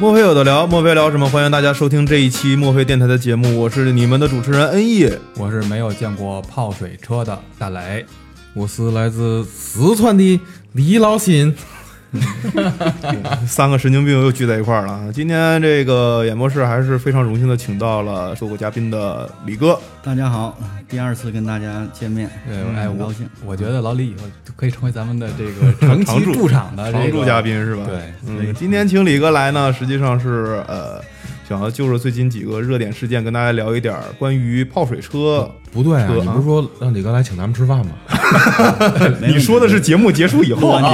[0.00, 1.28] 墨菲有的聊，墨菲聊什么？
[1.28, 5.08] 欢迎大家收听这一期墨菲电台的节目，我是你们的主持人恩义。
[5.36, 8.04] 我是没有见过泡水车的大雷，
[8.54, 10.40] 我是来自四川的
[10.72, 11.54] 李老新。
[13.46, 15.12] 三个神经病又聚在一块儿了。
[15.12, 19.78] 今天这个演播室还是非常荣幸的，请到了做过嘉宾的李哥。
[20.02, 20.56] 大家好，
[20.88, 23.28] 第二次跟大家见面，对，哎，很高兴。
[23.44, 27.84] 我觉得老李以后就可以成为咱们的这个 长期驻场的常驻嘉宾是吧？
[27.86, 31.00] 对，嗯，今天请李哥来呢，实际上是呃。
[31.48, 35.50] 想要就着最近几个热点事件跟大家聊一点关于泡水车。
[35.72, 37.92] 不对啊，你不是说让李哥来请咱们吃饭吗？
[39.26, 40.88] 你说的是节目结束以后，录完节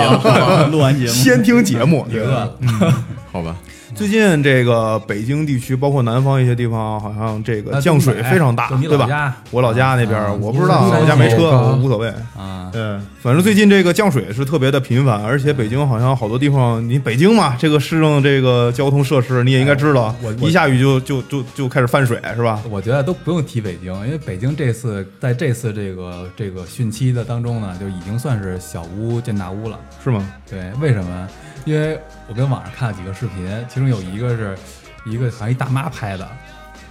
[0.67, 2.07] 目， 录完节目先听节目。
[2.11, 2.23] 对
[2.61, 2.93] 嗯？
[3.31, 3.57] 好吧。
[3.95, 9.37] 最近这个北京地区，包括南方一些地方，好像这个降水非常大，对吧？
[9.51, 12.71] 我老家那边，我不知道，我家没车，我无所谓啊。
[12.73, 22.63] 嗯，反正最近这个降水是特别的频繁，而且北京好像好多地方，你北京嘛，这个市政这个交通设施你也应该知道，一下雨就就就就开始泛水，是吧？
[22.71, 30.25] 我觉得都不用提北京，因为北京这次在这次这个这个汛期的当中呢，就已经算是小巫见大巫了，是吗？
[30.49, 31.29] 对，为什么？
[31.65, 34.57] 因为我跟网上看了几个视频，其中有一个是
[35.05, 36.29] 一个好像一大妈拍的，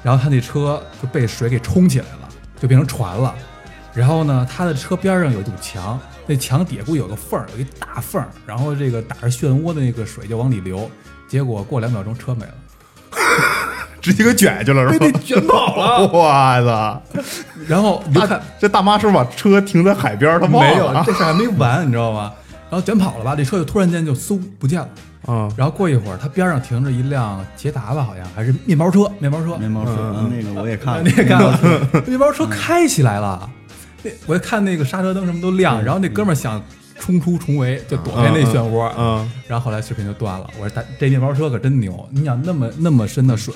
[0.03, 3.33] 然后她那车就被水给冲起来了，就变成船了。
[3.93, 10.89] 然后呢，她的车边上有一堵墙，那墙底下估计有个缝儿，有一大缝儿，然后这个打着漩涡的那个水就往里流，
[11.27, 12.53] 结果过两秒钟车没了，
[13.99, 15.05] 直接给卷下去了，是吧？
[15.05, 16.29] 被卷跑了，我
[16.63, 17.01] 操！
[17.67, 20.39] 然后你看这大妈是不是把车停在海边儿？
[20.39, 22.31] 她忘没有，这事儿还没完，你知道吗？
[22.69, 24.89] 然后卷跑了吧，这车就突然间就嗖不见了。
[25.25, 31.59] 啊，然后过一会儿，它边上停着一辆捷达吧，好像还是面包车，面包车，面包车，嗯，那个我也看了， 你也看了，
[32.07, 33.49] 面包车开起来了。
[34.01, 36.63] 那我一看那个刹车灯什么都亮，然后那哥们儿想
[36.97, 40.49] 冲出重围，就躲开那漩涡，嗯，然后后来视频就断了。
[40.57, 43.53] 我说他这面包车可真牛，你想那么那么深的水，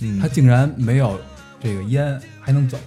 [0.00, 1.20] 嗯它竟然没有
[1.62, 2.78] 这个烟，还能走。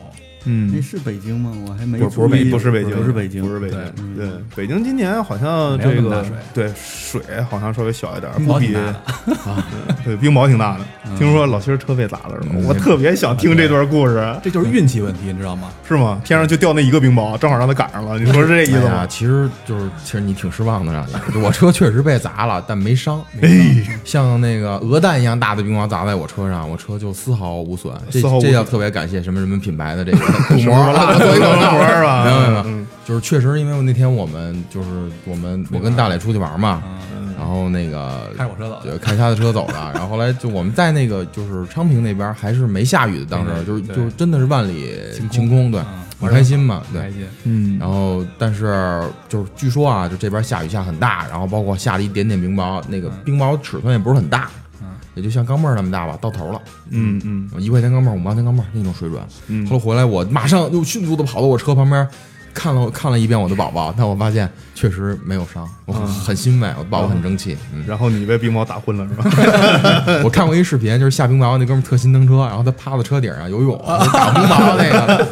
[0.45, 1.51] 那嗯，是北京吗？
[1.67, 4.29] 我还没不是不是北不是北京，不是北京，不是北京对。
[4.55, 6.23] 北京今年好像这个
[6.53, 10.79] 对水好像稍微小一点，冰不比雹挺大的 对冰雹挺大的。
[10.83, 12.55] 嗯听说老薛车被砸了是吗？
[12.57, 15.69] 嗯我特别想听这段故事，这就是运气问题，你知道吗？
[15.87, 16.19] 是吗？
[16.25, 18.19] 天上就掉那一个冰雹，正好让他赶上了。
[18.19, 19.05] 你说是这意思吗？
[19.07, 21.37] 其实就是，其实你挺失望的，让你。
[21.41, 23.23] 我车确实被砸了，但没伤。
[23.41, 23.49] 哎，
[24.03, 27.93] 像那个鹅蛋一样大的冰雹砸在我车上，我车就丝毫无损。
[28.09, 30.17] 这丝毫无损这要特别感谢什么什么品牌的这个
[30.49, 32.63] 镀 膜什么啊，做一个镀膜是吧没有没有没有。
[32.65, 34.87] 嗯，就是确实，因为那天我们就是
[35.25, 36.81] 我们我跟大磊出去玩嘛，
[37.15, 45.85] 嗯，然后那个开着我车走开他的车走的， 然后后来就我们在那个就是昌平那边还是没下雨的，当时就是就是真的是万里晴空晴空，对嗯，
[46.21, 47.01] 很开心嘛，对。
[47.01, 47.09] 开。
[47.11, 47.27] 心。
[47.43, 47.77] 嗯。
[47.79, 54.61] 然后，但是就是据说啊，就这边下雨下很大，然后包括下了一点点冰雹，那个冰雹尺寸也不是很大，嗯
[55.15, 56.61] 也就像钢镚儿那么大吧，到头了，
[56.91, 59.21] 嗯嗯一块钱钢镚儿，五毛钱钢镚儿那种水准。
[59.47, 62.07] 嗯后来回来，我马上又迅速的跑到我车旁边，
[62.53, 67.57] 看了看了一遍我的宝宝，但我发现确实没有伤，我很很欣慰，我的宝宝很争气。
[67.73, 69.25] 嗯，然后你被冰雹打昏了是吧？
[70.23, 75.25] 我看过一视频，就是下冰雹那哥们儿特心疼车，然后他趴在车顶上游泳，打冰雹那个。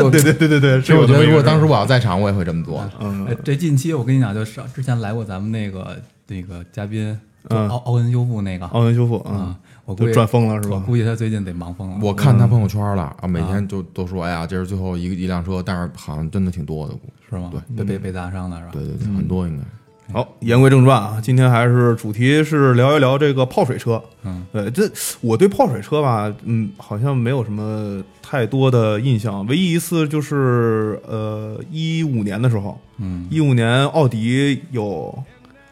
[0.10, 2.82] 对对对对对，其实我觉得，如果当时我我要在场，我也会这么做。
[3.00, 5.96] 嗯哎，这近期我跟你讲，就是之前来过咱们那个
[6.28, 7.18] 那个嘉宾，
[7.48, 10.76] 奥奥恩修复那个奥恩修复啊啊，，我估计赚疯了是吧？
[10.76, 11.96] 我估计他最近得忙疯了。
[12.02, 16.94] 我看他朋友圈了啊，每天就都说，哎呀，这是最后一个一辆车，但是好像真的挺多的，
[17.28, 17.50] 是吗？
[17.52, 18.70] 对被被被砸伤的是吧？
[18.72, 19.64] 对对对，很多应该。
[20.12, 24.02] 好，言归正传啊，今天还是主题是聊一聊这个泡水车。
[24.24, 24.82] 嗯，对，这
[25.20, 29.46] 我对泡水车吧，嗯，好像没有什么太多的印象。
[29.46, 35.16] 唯一一次就是呃，一五年的时候，嗯，一五年奥迪有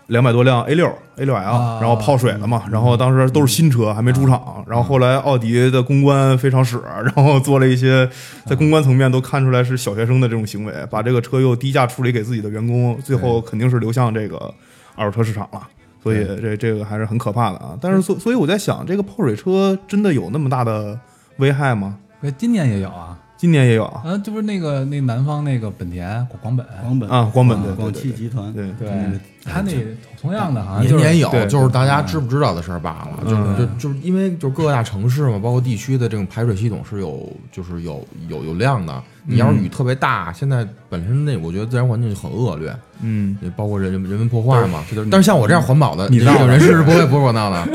[0.09, 8.09] 两百多辆 A 六 A 六 L，、啊然后泡水了嘛，然后当时都是新车，还没出厂，然后后来奥迪的公关非常屎， 然后做了一些
[8.45, 14.53] 在公关层面都看出来是小学生的这种行为，把这个车又低价处理给自己的员工，最后肯定是流向这个
[14.95, 15.61] 二手车市场了。
[16.01, 17.77] 所以这这个还是很可怕的啊！
[17.81, 20.99] 但是所所以我在想，这个泡水车真的有那么大的
[21.39, 21.99] 危害吗？
[22.23, 24.03] 哎今年也有啊，今年也有啊？
[24.05, 27.09] 啊，就是那个那南方那个本田广本，广本。
[27.09, 28.67] 啊，广本对广汽集团，对。
[28.73, 29.73] 对嗯，他那
[30.21, 33.21] 同样的好像年年有，就是大家知不知道的事儿罢了。
[33.25, 33.57] 嗯。
[33.57, 39.01] 就就就是因为就是各大城市嘛，包括地区的这种排水系统是有就是有有有量的。
[39.31, 44.83] 你要是雨特别大，现在本身那我觉得自然环境就很恶劣，嗯，也包括人人人文破坏嘛。
[44.89, 46.39] 这就是但是像我这样环保的，你闹的。
[46.39, 47.69] 种人士是不会不会我闹的。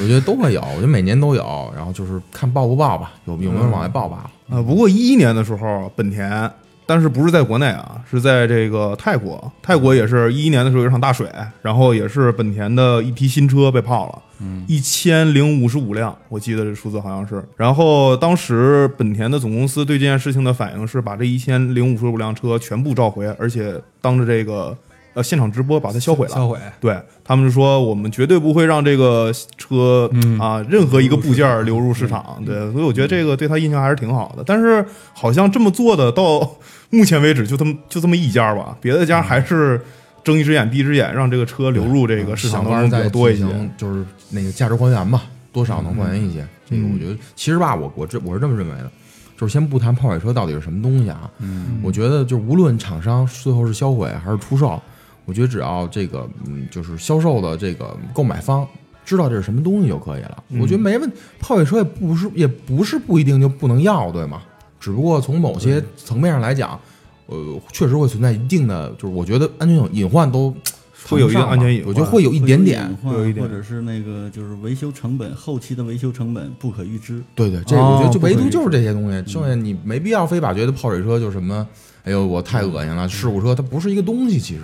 [0.00, 1.72] 我觉得都会有，我觉得每年都有。
[1.76, 4.56] 然后就是看报不报吧，有有没有往外报罢了。
[4.56, 6.50] 啊，不过一一年的时候，本田，
[6.86, 9.52] 但是不是在国内啊，是在这个泰国。
[9.62, 11.28] 泰国也是一一年的时候有一场大水，
[11.60, 17.42] 然后也是本田的一批新车被泡了，嗯一千零五十五辆，我记得这数字好像是。
[17.56, 24.76] 然后当时本田的总公司对这件事情的反应是把这一千零五十五辆车全部召回，而且当着这个
[25.14, 26.34] 呃现场直播把它销毁了。
[26.34, 32.42] 销毁，对他们就说，我们绝对不会让这个车、嗯啊任何一个部件儿流入市场。
[32.46, 34.42] 对，所以我觉得这个对他印象还是挺好的。
[34.46, 36.56] 但是好像这么做的到
[36.90, 39.80] 目前为止就这么就这么一家吧，别的家还是
[40.24, 43.44] 睁一只眼闭一只眼，让这个车流入这个市场当中比较多一些。
[43.76, 46.46] 就是那个价值还原吧，多少能还原一些。
[46.68, 48.90] 这个嗯我觉得其实吧，我我这我是这么认为的，
[49.36, 54.80] 就是先不谈泡水车到底是什么东西啊，嗯我觉得就无论厂商最后是销毁还是出售，
[55.24, 58.66] 我觉得只要这个嗯就是销售的这个购买方
[59.04, 60.44] 知道这是什么东西就可以了。
[60.50, 64.42] 嗯我觉得没问泡水车也不是也不是不一定就不能要，对吗？
[64.80, 66.78] 只不过从某些层面上来讲，
[67.26, 70.52] 呃，确实会存在一定的，就是我觉得安全隐隐患都
[71.08, 72.84] 会有一定谈不上安全隐患我觉得会有一点点。
[73.02, 77.22] 会会有一点或者是那个就是维修成本，后期的维修成本不可预知。
[77.34, 81.66] 对对，这个我觉得就唯独就是这些东西，剩下你没必要非把觉得泡水车就什么，
[82.04, 84.62] 哎呦我太恶心了，事故车它不是一个东西，其实。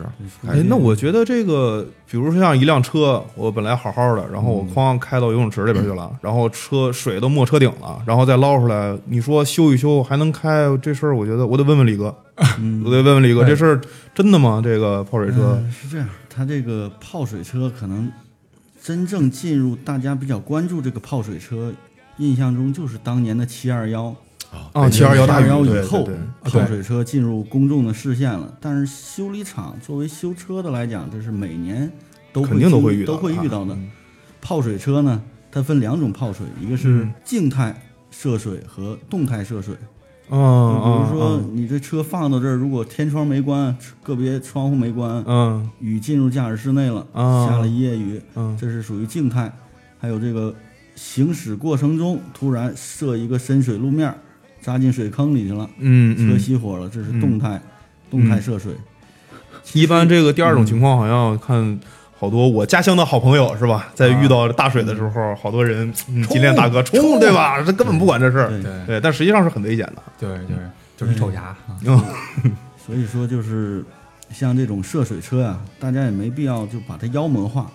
[0.49, 12.13] 哎，那我觉得这个，比如说像一辆车，我本来好好的，然后我哐开到游泳池里边去了，然后车水都没车顶了，然后再捞出来，你说修一修还能开，这事儿我觉得我得问问李哥，
[12.59, 12.83] 嗯。
[12.85, 13.81] 我得问问李哥，这事儿
[14.13, 14.61] 真的吗？
[14.63, 18.11] 这个泡水车，嗯是这样，它这个泡水车可能
[18.83, 21.73] 真正进入大家比较关注这个泡水车，
[22.17, 24.13] 印象中就是当年的七二幺。
[24.73, 26.09] 啊，七二幺大七雨，幺以后
[26.43, 28.57] 泡水车进入公众的视线了。
[28.61, 31.91] 但是修理厂作为修车的来讲，这是每年
[32.33, 33.75] 都会肯定都会遇到的都会遇到的。
[33.75, 33.91] 嗯
[34.41, 39.75] 泡水车呢，它分两种泡水，一个是嗯静态涉水和动态涉水。
[40.31, 49.53] 嗯比如说嗯你这车放到这儿，如果天窗没关，个别窗户没关，嗯雨进入驾驶室内了，啊下了一夜雨，嗯这是属于静态。
[49.99, 50.55] 还有这个
[50.95, 54.15] 行驶过程中突然设一个深水路面，
[54.61, 57.61] 扎进水坑里去了，车嗯车，熄火了，这是动态，
[58.11, 58.73] 动态涉水。
[59.73, 61.79] 一般这个第二种情况好像看。
[62.21, 63.93] 好多我家乡的好朋友是吧？
[63.95, 67.63] 在遇到大水的时候，好多人嗯金链大哥冲，对吧？
[67.63, 68.51] 这根本不管这事儿，
[68.85, 70.03] 对但实际上是很危险的。
[70.19, 70.57] 对对，
[70.97, 71.57] 就是一臭牙
[71.87, 72.03] 嗯，
[72.85, 73.85] 所以说就是
[74.33, 77.71] 像这种涉水车啊、大家也没必要就把它妖魔化。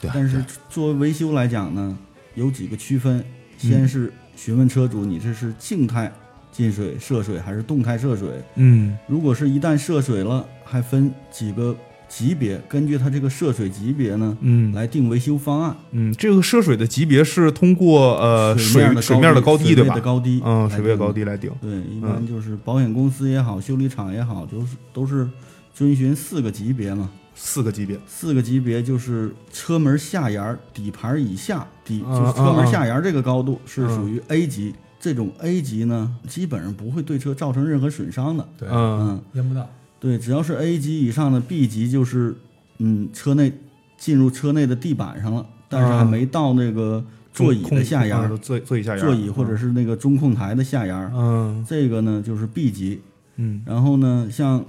[0.00, 1.98] 对但是作为维修来讲呢，
[2.36, 3.24] 有几个区分，
[3.56, 6.12] 先是询问车主你这是静态
[6.58, 8.28] 进水涉水还是动态涉水。
[8.56, 11.72] 嗯如果是一旦涉水了，还分几个
[12.08, 15.76] 级别，根据它这个涉水级别呢，嗯来定维修方案。
[15.92, 20.00] 嗯，这个涉水的级别是通过呃水面的水面的高低对吧水位的？
[20.00, 21.48] 高低，嗯，来水位定高低来定。
[21.60, 25.28] 对，一般就是保险公司也好，修理厂也好，就是都是
[25.72, 27.08] 遵循四个级别嘛。
[27.36, 27.96] 四个级别。
[28.04, 34.74] 四个级别就是车门下沿底盘以下，底嗯就是车门下沿这个高度是嗯属于 A 级。
[35.00, 38.48] 这种 A 级呢，基本上不会对车造成任何损伤的。
[38.58, 39.00] 对，嗯。
[39.00, 39.68] 嗯，淹不到，
[40.00, 42.34] 对，只要是 A 级以上的 B 级，就是
[42.78, 43.52] 嗯，车内
[43.96, 51.12] 进入车内的地板上了，但是还嗯没到那个座椅的下沿儿，嗯座座椅下沿，座椅或者是那个中控台的下沿儿。
[51.14, 51.64] 嗯。
[51.68, 53.00] 这个呢就是 B 级，
[53.36, 53.62] 嗯。
[53.64, 54.64] 然后呢，像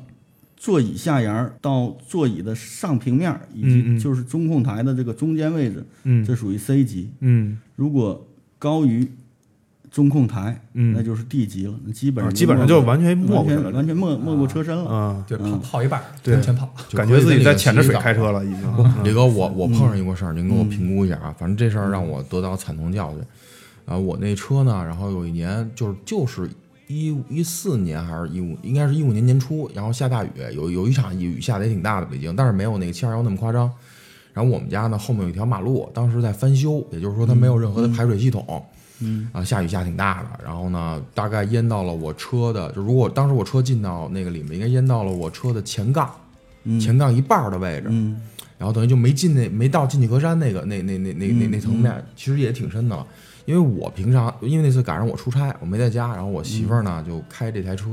[0.56, 6.24] 座椅下沿儿到座椅的上平面儿，以及就是中控台的这个中间位置，嗯。
[6.24, 7.10] 这属于 C 级。
[7.22, 7.58] 嗯。
[7.76, 9.08] 如果高于
[9.92, 14.90] 中控台，嗯那就是 D 级了，基本上啊基本上就没完全没完过去了全完全没没过车身了。
[14.90, 18.64] 啊，对，泡嗯泡一半儿，对全泡，感觉自己在潜着水开车了，已经。
[18.78, 21.34] 嗯李哥，我我碰上一个事儿，您给我评估一下啊。
[21.38, 23.20] 反正这事儿让我得到惨痛教训。
[23.86, 26.48] 啊，我那车呢，然后有一年就是就是
[26.88, 33.72] 一一四年还是一五，应该是一五年年初，然后下大雨，有有一场雨下的也挺大的北京，但是没有那个七二幺那么夸张。
[34.32, 38.46] 然后我们家呢后面有一条马路，当时在翻修，也就是说它没有任何的排水系统。
[38.48, 38.64] 嗯
[39.32, 46.10] 啊，下雨下挺大的，然后呢，大概淹到了我车的，就如果当时我车进到那个里面，应该淹到了我车的前杠，
[46.64, 48.20] 嗯前杠一半儿的位置，嗯
[48.58, 53.08] 然后等于就没进那没到进气格栅那个那那那那那那层面，其实也挺深的了。
[53.46, 57.86] 因为我平常因为那次赶上我出差，我没在家，然后我媳妇儿呢就开这台车，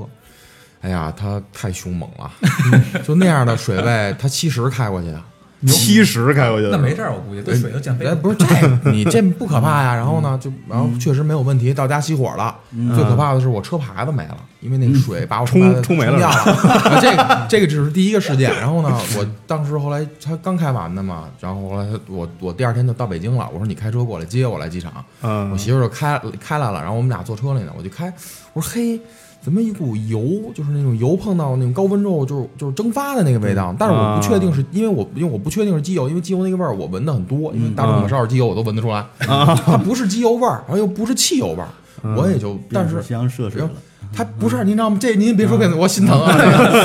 [0.80, 2.30] 哎呀，她太凶猛了，
[3.06, 5.22] 就那样的水位，她七十开过去的。
[5.66, 8.14] 七十开过去的，那没事儿，我估计对水都减肥哎，。
[8.14, 8.46] 不是这，
[8.90, 9.94] 你这不可怕呀。
[9.94, 12.54] 然后呢，就然后确实没有问题，到家熄火了。
[12.94, 16.18] 最可怕的是我车牌子没了，因为那个水把我冲冲没了
[17.00, 18.54] 这个这个只是第一个事件。
[18.60, 23.48] 然后呢，我当时后来他刚开完的嘛，然后后来他我我第二天就到北京了。
[23.52, 24.92] 我说你开车过来接我来机场。
[25.22, 28.12] 嗯我媳妇儿就开开来了，然后我们俩坐车里呢，我就开，
[28.52, 29.00] 我说嘿，
[29.46, 30.20] 怎么一股油，
[30.52, 41.68] 就是那种油碰到那种高温之后，就是就是蒸发的那个味道，但是我不确定是因为我因为我不确定是机油，因为机油那个味儿我闻的很多，因为大众火烧点机油我都闻得出来， 它不是机油味儿，然后又不是汽油味儿，
[42.16, 43.70] 我也就但是变速箱涉水了，
[44.12, 44.98] 它不是，您知道吗？
[45.00, 46.36] 这您别说变速，我心疼啊！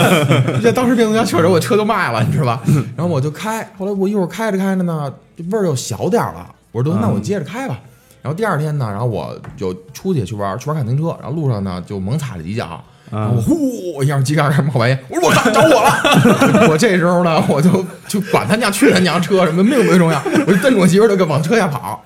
[0.61, 2.61] 这当时变速箱确实我车就卖了，你知道吧？
[2.95, 6.47] 然后我就开，后来我一会儿开着开着呢，这味儿又小点儿了。
[6.71, 7.79] 我说得那我接着开吧。
[8.21, 16.67] 然后第二天呢，然后我就出去去玩，去玩卡丁车，然后路上呢就猛踩了几脚，然后我呼一下机盖开始冒白烟，我说我靠着火了！
[16.69, 22.03] 我这时候呢，我就就管他娘去他娘车什么命最重要，我就瞪着我媳妇儿就跟往车下跑。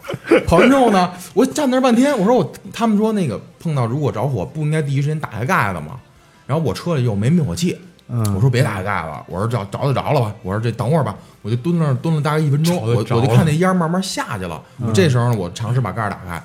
[0.47, 5.99] 跑完之后呢，我站那儿半天，我说我他们说那个碰到如果着火不应该第一时间打开盖子吗？
[6.47, 14.61] 然后我车里又没灭火器，我说别打开盖了，我说着着就着了吧，我说这等会儿吧，我就蹲那儿蹲了大概一分钟，我我就看那烟儿慢慢下去了。
[14.93, 16.41] 这时候呢，我尝试把盖儿打开，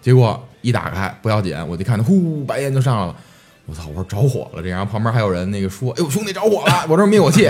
[0.00, 3.16] 结果一打开不要紧，我就看到呼白烟就上来了。
[3.66, 3.84] 我操！
[3.88, 7.46] 我说着火了，这然后旁边还有人那个说：“哎呦，兄弟着火了！”我这灭火器。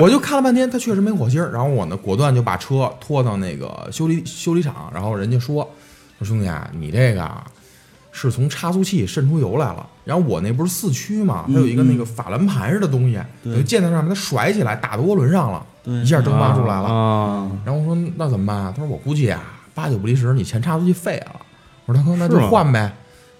[0.00, 1.52] 我就看了半天，他确实没火星儿。
[1.52, 5.68] 然后我呢，果断就把车拖到那个修理修理厂，然后人家说
[6.18, 7.44] ：“说兄弟啊，你这个啊
[8.12, 9.84] 是从差速器渗出油来了。
[10.04, 16.88] 然后我那不是四驱嘛，它有一个那个法兰盘似的东西，对等于建在上面，它甩起来打到涡轮上了，一下蒸发出来了。
[16.88, 18.72] 啊，然后我说那怎么办啊？
[18.76, 19.40] 他说我估计啊，
[19.74, 21.40] 八九不离十，你前差速器废了。
[21.86, 22.92] 我说大哥，那就换呗。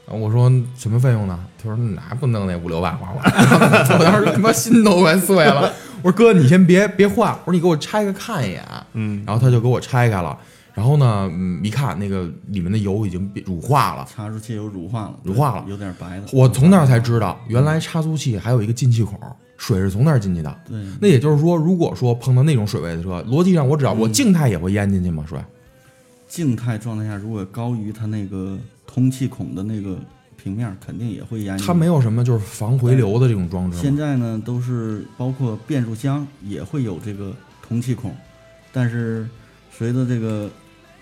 [0.04, 1.38] 然后我说什么费用呢？
[1.62, 3.22] 他说哪不弄那五六万花花。
[3.98, 5.72] 我当时他妈心都快碎了。
[6.02, 8.62] 我说哥，你先别别换，我说你给我拆开看一眼。
[8.94, 10.36] 嗯，然后他就给我拆开了。
[10.74, 14.06] 然后呢，嗯，一看那个里面的油已经变乳化了。
[14.10, 16.24] 差速器油乳化了，乳化了有点白了。
[16.32, 19.18] 我从那儿才知道，原来差速器还有一个进气孔，
[19.56, 20.60] 水是从那儿进去的。
[20.66, 25.24] 对，那也就是说，如果说碰到那种水位的车，逻辑上我只要我静态也会淹进去吗？
[25.28, 25.38] 水？
[26.26, 29.98] 静态状态下如果高于它那个通气孔的那个
[30.42, 31.58] 平面，肯定也会淹。
[31.58, 33.82] 它没有什么就是防回流的这种装置吗？
[33.82, 38.16] 现在呢，都是包括变速箱也会有这个通气孔，
[38.72, 39.28] 但是
[39.70, 40.50] 随着这个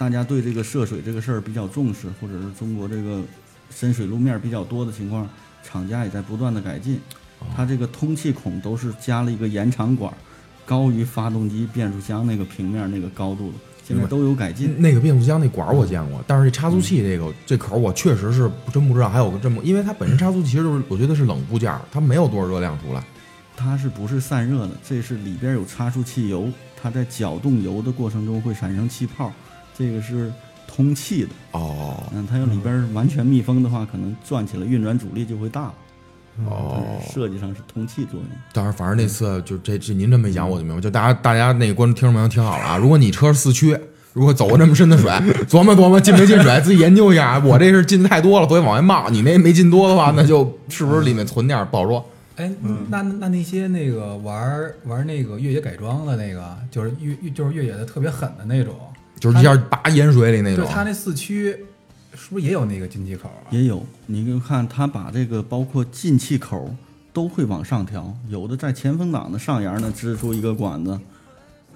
[0.01, 3.21] 大家对这个涉水这个事儿比较重视，或者是中国这个
[3.69, 5.29] 深水路面比较多的情况，
[5.63, 6.99] 厂家也在不断的改进。
[7.55, 10.11] 它这个通气孔都是加了一个延长管，
[10.65, 14.75] 高于发动机变速箱那个平面那个高度的，现在都有改进。
[14.81, 23.05] 那个变速箱那管儿我见过，但是这差速器这个这口儿我确实是真不知道还有个这么，因为它本身差速器其实就是我觉得是冷部件儿，它没有多少热量出来。
[23.55, 24.71] 它是不是散热的？
[24.83, 26.49] 这是里边有差速器油，
[26.81, 29.31] 它在搅动油的过程中会产生气泡，
[29.81, 30.31] 这个是
[30.69, 31.31] 通气的。
[31.53, 35.75] 哦嗯，它要里边完全密封的话，可能转起来运转阻力就会大了。
[36.49, 38.29] 哦设计上是通气作用。
[38.53, 43.79] 当然，反正那次就这这您这么一讲我就明白，就大家大家那个观众听众朋友听好了啊，如果你车是四驱。
[44.13, 45.09] 如果走过这么深的水，
[45.47, 47.39] 琢磨琢磨进没进水，自己研究一下。
[47.39, 49.09] 我这是进的太多了，所以往外冒。
[49.09, 52.05] 你那没进多的话，那就是不是里面存点儿不好说。
[52.35, 52.51] 哎，
[52.89, 58.75] 那那那些那个玩儿玩儿那个越野改装的那个，就是越越就是越野的特别狠的那种，
[59.21, 60.65] 就是一下拔盐水里那种。
[60.65, 61.55] 对它那四驱
[62.15, 63.47] 是不是也有那个进气口啊？
[63.51, 66.75] 也有，你就看它把这个包括进气口
[67.13, 70.99] 都会往上调，有的在前风挡的上沿呢支出一个管子，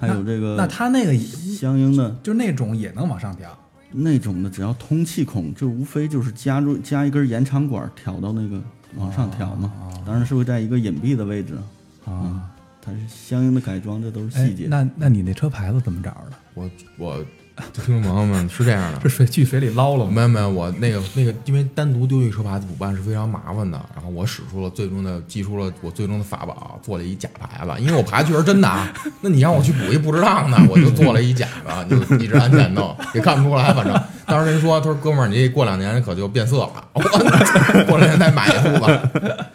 [0.00, 3.56] 还有这个那它那个相应的就那种也能往上调
[3.92, 8.60] 那种的，只要通气孔，就无非就是加入加一根延长管调到那个
[8.96, 9.72] 往上调嘛。
[10.04, 11.56] 当然是会在一个隐蔽的位置，
[12.04, 12.50] 啊？
[12.84, 14.66] 它是相应的改装，这都是哎细节。
[14.68, 16.36] 那那你那车牌子怎么找的？
[16.54, 17.24] 我我
[17.72, 20.10] 听众朋友们是这样的， 是水去水里捞了吗？
[20.12, 23.80] 没有没有，我那个那个，因为单独丢一个车牌子补办是非常麻烦的。
[23.94, 27.80] 然后我使出了最终的，祭出了我最终的法宝，做了一假牌子。
[27.80, 33.72] 因为我牌子确实真的啊，那你让我去补一不值当的，我就做了一假的，就一直按键弄，也看不出来。
[33.72, 37.00] 反正当时人说，他说哥们儿，你这过两年可就变色了，我
[37.88, 39.10] 过两年再买一副吧。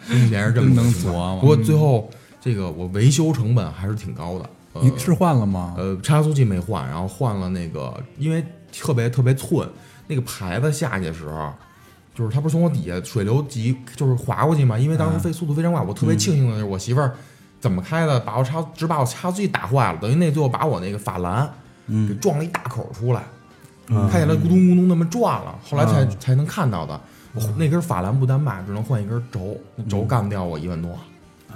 [0.08, 2.10] 目前是这么能琢磨不过最后
[2.40, 4.50] 这个我维修成本还是挺高的。
[4.72, 5.74] 呃你是换了吗？
[5.76, 9.68] 呃，差速器没换，然后换了那个，因为特别特别寸，
[10.06, 11.52] 那个牌子下去的时候，
[12.14, 17.12] 就是它不是从我底下水流急就是滑过去嘛，因为当时飞速度非常快，我特别庆幸的就是我媳妇儿
[17.58, 18.20] 怎么开的？
[18.20, 21.52] 把我差只把我差速器打坏了，等于那最后把我那个法兰给
[21.88, 23.24] 嗯撞了一大口出来，
[23.88, 26.98] 嗯看见它咕咚咕咚那么转了，后来才嗯才能看到的。
[27.34, 30.96] 我那根法兰不单卖，只能换一根轴，那轴干掉我一万多。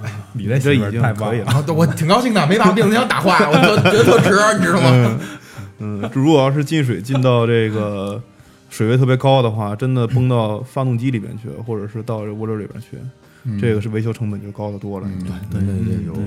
[0.33, 1.29] 你这媳妇儿这已经太棒了。
[1.29, 1.65] 可以了。
[1.73, 5.19] 我挺高兴的，没把我变速箱打坏，我觉得觉得特值，你知道吗？
[5.79, 8.21] 嗯，如果要是进水进到这个
[8.69, 12.97] 水位特别高的话，真的崩到发动机里面去，或者是到这涡轮里边去，
[13.43, 13.59] 嗯。
[13.59, 15.07] 这个是维修成本就高得多了。
[15.51, 16.13] 对对对，有。
[16.13, 16.23] 对，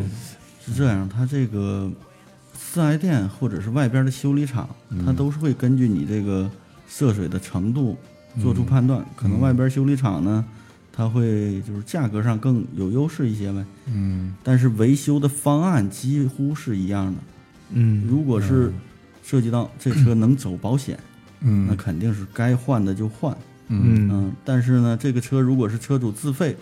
[0.65, 1.91] 是这样，它这个
[2.55, 4.69] 四 S 店或者是外边的修理厂，
[5.07, 6.49] 它都是会根据你这个
[6.87, 7.97] 涉水的程度
[8.43, 9.03] 做出判断。
[9.17, 10.45] 可能外边修理厂呢，
[10.99, 17.21] 它会就是价格上更有优势一些呗，嗯但是维修的方案几乎是一样的。
[17.71, 18.73] 嗯，如果是
[19.23, 20.99] 涉及到这车能走保险，
[21.41, 23.33] 嗯那嗯肯定是该换的就换。
[23.69, 26.57] 嗯嗯嗯，但是呢，这个车如果是车主自费，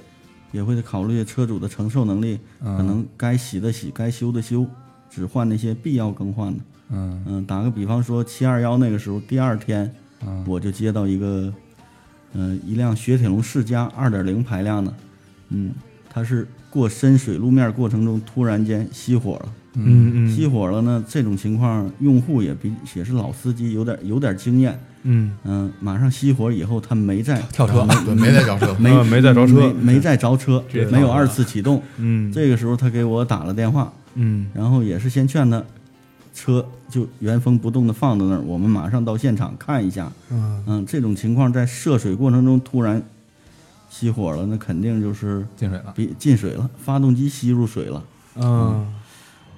[0.52, 4.66] 也会考虑车主的承受能力，嗯可能该洗的洗，该修的修，
[5.08, 6.60] 只换那些必要更换的。
[6.90, 9.90] 嗯嗯，打个比方说，七二幺那个时候，第二天
[10.26, 11.50] 嗯我就接到一个，
[12.36, 14.92] 嗯、一辆雪铁龙世嘉二点零排量的，
[15.48, 15.70] 嗯，
[16.12, 19.48] 它是过深水路面过程中突然间熄火了。
[19.78, 24.78] 嗯嗯熄火了呢，这种情况用户也比也是老司机，有点有点经验。
[25.02, 28.74] 嗯嗯，马上熄火以后，他没再跳车对，没再着车。
[28.78, 31.82] 没啊没再着车没没再着车，没有二次启动。
[31.98, 35.62] 嗯这个时候他给我打了电话，嗯然后也是先劝他，
[36.36, 40.12] 车就原封不动的放在那儿，我们马上到现场看一下。
[40.30, 43.02] 嗯嗯，这种情况在涉水过程中突然
[43.90, 45.92] 熄火了，那肯定就是进水了。
[45.96, 48.04] 比进水了，发动机吸入水了。
[48.34, 48.94] 嗯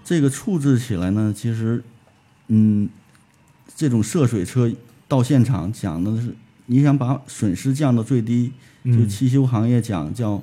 [0.05, 1.83] 这个处置起来呢，其实，
[2.47, 2.89] 嗯，
[3.77, 4.71] 这种涉水车
[5.09, 6.35] 到现场讲的是，
[6.67, 8.53] 你想把损失降到最低，
[8.85, 10.41] 就嗯汽修行业讲叫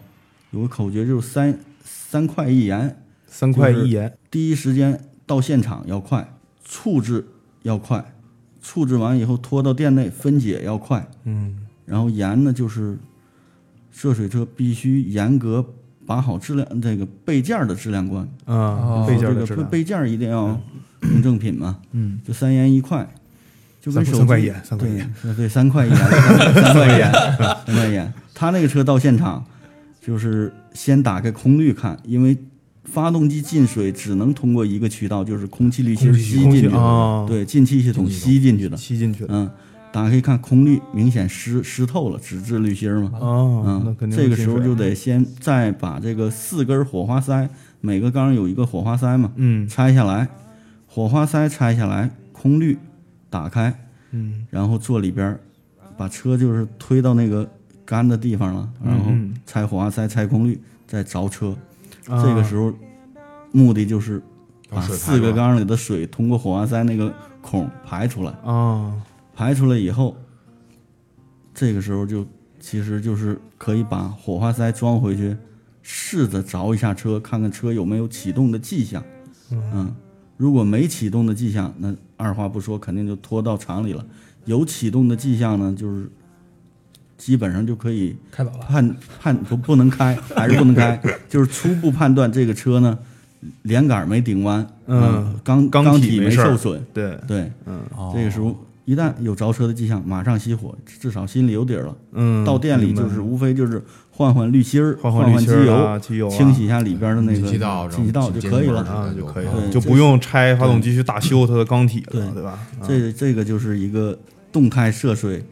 [0.51, 6.27] 有个口诀，就是三三快一严，三块一盐，第一时间到现场要快，
[6.63, 7.25] 处置
[7.63, 8.13] 要快，
[8.61, 12.97] 处置完以后拖到店内分解要快，嗯然后严呢就是
[13.91, 15.65] 涉水车必须严格
[16.05, 20.59] 把好质量这个备件儿的质量关，啊哦备件这个的质量，备件儿一定要
[21.01, 23.07] 用正品嘛，嗯就三严一块，
[23.81, 25.97] 就跟手机三块盐三块对盐对三块一严，
[26.53, 27.11] 三块盐，
[27.65, 28.13] 三块盐。
[28.33, 29.45] 他那个车到现场，
[30.01, 32.37] 就是先打开空滤看，因为
[32.85, 38.77] 发动机进水只能通过一个渠道，就是空气滤芯吸进去的，啊对，进气系统吸进去的。
[38.77, 39.49] 吸进去的嗯，
[39.91, 43.09] 打开看空滤明显湿湿透了，纸质滤芯儿嘛。
[43.13, 47.49] 啊，那嗯肯，定这个时候就得先再把这个四根火花塞，
[47.81, 50.27] 每个缸有一个火花塞嘛，嗯拆下来，
[50.87, 52.77] 火花塞拆下来，空滤
[53.29, 53.73] 打开，
[54.11, 55.39] 嗯然后坐里边儿，
[55.97, 57.49] 把车就是推到那个
[57.83, 61.55] 干的地方了，然后嗯拆火花塞、拆空滤，再着车。
[62.07, 62.73] 啊这个时候，
[63.51, 64.21] 目的就是
[64.69, 68.31] 把四个缸里的水通过火花塞那个孔排出来。
[68.43, 68.93] 啊
[69.33, 70.15] 排出来以后，
[71.53, 72.25] 这个时候就
[72.59, 75.35] 其实就是可以把火花塞装回去，
[75.81, 79.03] 试着着一下车，看看车有没有启动的迹象。
[79.51, 79.93] 嗯，
[80.37, 84.05] 如果没启动的迹象，那二话不说，肯定就拖到厂里了。
[84.45, 86.09] 有启动的迹象呢，就是
[87.17, 88.65] 基本上就可以开走了。
[88.67, 90.99] 判判不不能开， 还是不能开，
[91.29, 92.97] 就是初步判断这个车呢，
[93.63, 95.35] 连杆没顶弯，嗯。
[95.43, 97.17] 钢钢钢体体没受损，对。
[97.27, 97.79] 对，嗯。
[97.95, 101.95] 哦这个时候一旦有着车的迹象，马上熄火，至少心里有底儿了。
[102.13, 106.37] 嗯，到店里就是无非就是换换滤芯儿、换换滤芯儿机油、啊机油啊。
[106.37, 108.81] 清洗一下里边的那个进气道进气道就可以了。
[108.81, 112.31] 啊就可以了，对就不用拆发动机去大修它的缸体了，对。
[112.33, 112.59] 对吧？
[112.79, 112.85] 啊。
[112.87, 114.15] 这这个就是一个
[114.51, 115.43] 动态涉水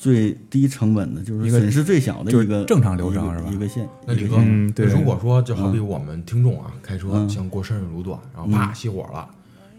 [0.00, 3.86] 最低成本的，就是一个损失最小的就是一个正常流程是吧一个线。
[4.06, 9.28] 那李哥，嗯对如果说就好比我们听众啊，开车嗯想过深水路段，然后啪熄火了，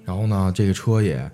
[0.05, 1.27] 然后呢，这个车也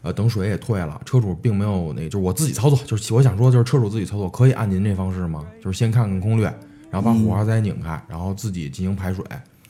[0.00, 5.44] 呃等水也退了，车主并没有那，就是我自己操作，就是我想说，就是车主自己操作，可以按您这方式吗？
[5.62, 6.46] 就是先看看攻略，
[6.90, 9.22] 然后把火花塞拧开，然后自己进行排水。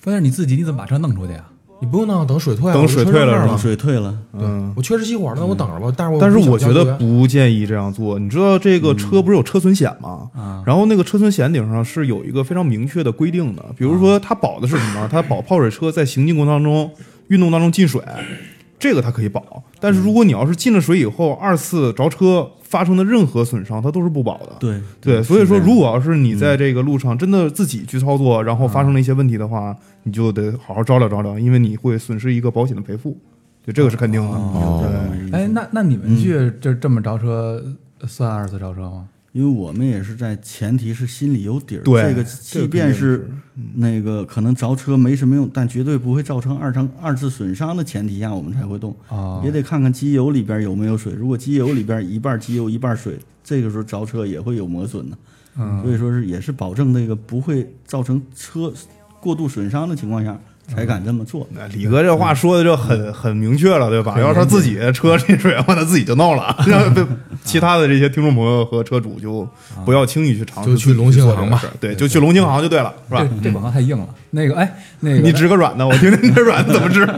[0.05, 1.50] 关键是你自己你怎么把车弄出去啊？
[1.81, 3.57] 你不用弄，等水退了，等水退了是吧。
[3.57, 4.73] 水退了，嗯。
[4.77, 5.93] 我确实熄火了，那我等着吧。
[5.97, 8.19] 但是我但是我觉得不建议这样做。
[8.19, 10.29] 你知道这个车不是有车损险吗？
[10.35, 15.09] 啊然后那个车损险顶上是有一个非常明确的规定的，比如说它保的是什么？
[15.11, 16.91] 它保泡水车在行进过程当中、
[17.29, 18.01] 运动当中进水，
[18.81, 19.63] 这个它可以保。
[19.79, 24.57] 但是如果你要是进了水以后二次着车发生的任何损伤，它都是不保的。
[24.59, 33.17] 对对，所以说，如果要是你在这个路上真的自己去操作，然后发生了一些问题的话，你就得好好照料照料，因为你会损失一个保险的赔付，
[33.65, 34.29] 对，这个是肯定的。
[34.29, 34.83] 哦
[35.31, 37.63] 对，哎，那那你们去就这么着车
[38.07, 39.09] 算二次着车吗？
[39.33, 43.31] 因为我们也是在前提是心里有底儿，对这个即便是是
[43.75, 48.95] 那个可能着车没什么用，但绝对不会造成二成二次损伤的前提下，我们才会动。
[49.09, 55.17] 啊也得看看机油里边有没有水，如果机油里边一半机油一半水，这个时候着车也会有磨损的。
[55.57, 58.73] 嗯所以说是也是保证那个不会造成车
[59.21, 60.41] 过度损伤的情况下
[60.71, 61.47] 才敢这么做。
[61.51, 64.17] 那李哥这话说的就很很明确了，对吧？
[64.21, 66.57] 要是他自己车进水的话，他自己就闹了。
[66.67, 67.05] 让被
[67.45, 69.49] 其他的这些听众朋友和车主就
[69.85, 73.27] 不要轻易去尝试就去龙兴行吧对，就去龙兴行就对了，是吧？
[73.43, 74.09] 这这广告太硬了。
[74.31, 77.09] 那个，哎，那个 你支个软的，我听听你这软的怎么支？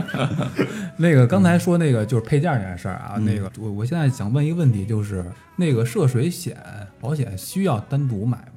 [0.96, 5.24] 那个刚才说那个就是配件这件事儿啊，嗯那个我我现在想问一个问题，就是
[5.56, 6.56] 那个涉水险
[7.00, 8.51] 保险需要单独买吗？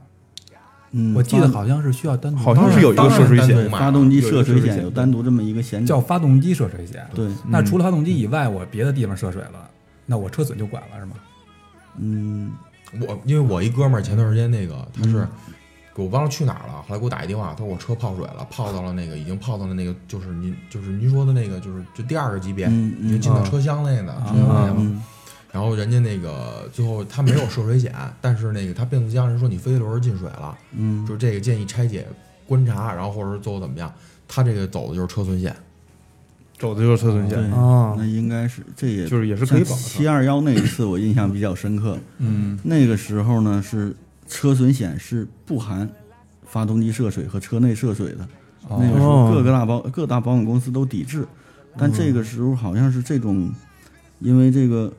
[0.97, 7.05] 嗯，我记得好像是需要单独，好像是有一个涉水险发动机涉水险险有单独这么一个险叫发动机涉水险。
[7.13, 9.69] 对，那除了发动机以外，我别的地方涉水了，
[10.05, 11.15] 那我车损就管了是吗？
[11.99, 12.51] 嗯，
[13.01, 15.27] 我因为我一哥们儿前段时间那个他是。
[15.97, 23.07] 我忘了去哪儿了，后来给我打一电话，他说我车泡水了，泡到了那个已经泡到了那个就是您就是您说的那个就是就第二个级别，嗯嗯。
[23.07, 25.01] 已经进到车厢内的车厢内了。
[25.55, 32.05] 嗯然后人家那个最后他没有涉水险，但是那个他变速箱人说你飞轮进水了，嗯，就这个建议拆解
[32.45, 33.89] 观察，然后或者是最后怎么样，
[34.27, 35.55] 他这个走的就是车损险。
[36.57, 37.37] 走的就是车损险。
[37.37, 42.59] 对，啊那，应该是这也就是也是可以保的七二幺那一次我印象比较深刻，嗯。
[42.61, 43.95] 那个时候呢是
[44.27, 45.89] 车损险是不含
[46.45, 48.27] 发动机涉水和车内涉水的，
[48.67, 48.77] 哦。
[48.81, 51.25] 那个时候各个大保各大保险公司都抵制，
[51.77, 53.49] 但这个时候好像是这种，
[54.19, 54.91] 因为这个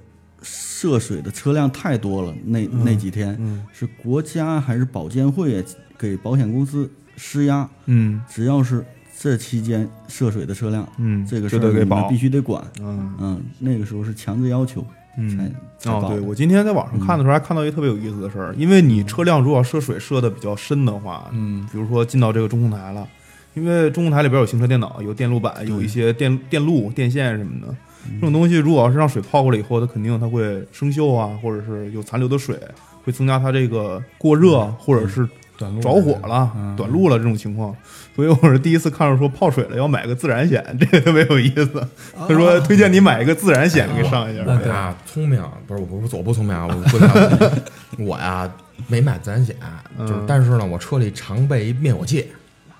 [0.48, 3.64] 涉水的车辆太多了，那那几天嗯。
[3.72, 5.64] 是国家还是保监会
[5.98, 8.22] 给保险公司施压，嗯。
[8.30, 8.84] 只要是
[9.18, 12.62] 这期间涉水的车辆，嗯，这个事儿你们必，须得管。
[12.80, 13.12] 嗯。
[13.18, 14.86] 嗯，那个时候是强制要求。
[15.16, 21.66] 才哦，对，我今天在网上看的时候还看到一个特别有意思的事儿，因为你车辆如果涉水涉的比较深的话，嗯。
[21.72, 23.08] 比如说进到这个中控台了，
[23.56, 27.74] 因为中控台里边有行车电脑、有电路板、有一些电电路、电线什么的，
[28.16, 32.54] 这种东西如果要是让水泡过了以后，它肯定它会生锈啊，或者是有残留的水，
[33.02, 37.74] 会增加它这个过热或者是短路着火了、嗯短路了这种情况。
[38.14, 41.82] 所以我是第一次看到说泡水了要买个自燃险，这个特别有意思。
[42.14, 44.42] 他说推荐你买一个自燃险给上一下。
[44.46, 47.50] 那对我呀，聪明，不是我不是我不聪明啊，我不讲
[48.06, 48.50] 我呀
[48.86, 49.56] 没买自燃险，
[50.00, 52.26] 就是嗯但是呢，我车里常备一灭火器，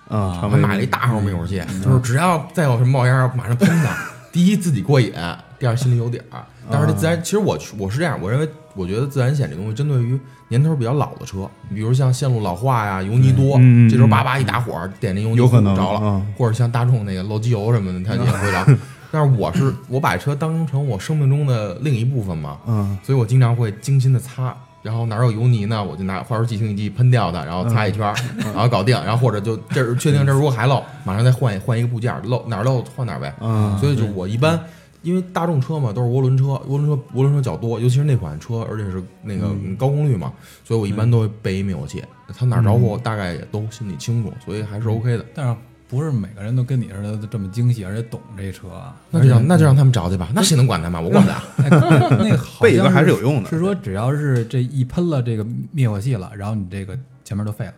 [0.08, 3.96] 啊，还买了一大号灭火器，就是只要再有什么冒烟儿，马上喷它。
[4.32, 5.12] 第一自己过瘾，
[5.58, 6.44] 第二心里有底儿。
[6.70, 18.78] 但是这自然，其实我我是这样，我认为我觉得自然险这东西针对于年头比较老的车，比如像线路老化呀、油泥多，嗯嗯嗯这时候叭叭一打火，点那油泥有可能着了，嗯或者像大众那个漏机油什么的，它也会着。
[19.10, 33.34] 但是我是我把车当成我生命中的另一部分嘛，嗯所以我经常会精心的擦，然后哪儿有油泥呢，我就拿化油器清洗剂喷掉它，然后擦一圈儿，然后搞定，然后或者就这儿确定这儿如果还漏，马上再换换一个部件儿，漏哪儿漏换哪儿呗。
[33.40, 34.58] 嗯所以就我一般。
[35.02, 40.32] 因为大众车嘛，都是涡轮车，涡轮车涡轮车较多，尤其是那款车，而且是那个高功率嘛，
[40.64, 42.02] 所以我一般都会备一灭火器。
[42.36, 45.24] 它哪儿着火，我大概也都心里清楚，所以还是 OK 的。
[45.32, 45.56] 但是
[45.88, 48.94] 不是每个人都跟你似的这么精细，而且懂这车啊？
[49.10, 51.02] 那就让那就让他们找去吧，那谁能管他们？
[51.02, 51.40] 我管不了
[52.18, 57.74] 那备一个还是有用的是说只要是这一喷了这个灭火器了，然后你这个前面都废了。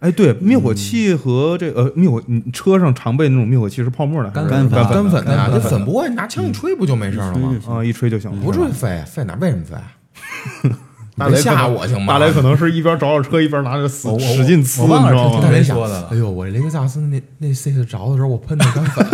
[0.00, 7.58] 哎，对，灭火器和这呃灭火，你车上常备那种灭火器是泡沫的，还是干粉干干粉的呀，这粉不会，你拿枪一吹不就没事了吗？
[7.68, 10.70] 啊，一吹就行了，不至于废，废哪为什么废？
[11.18, 12.18] 大雷吓我行吗？
[12.18, 15.40] 大雷可能是一边着着车一边拿着死使劲呲，你知道吗？
[15.42, 19.06] 大雷说的了哎呦，我雷克萨斯那那 C 四着的时候，我喷的干粉，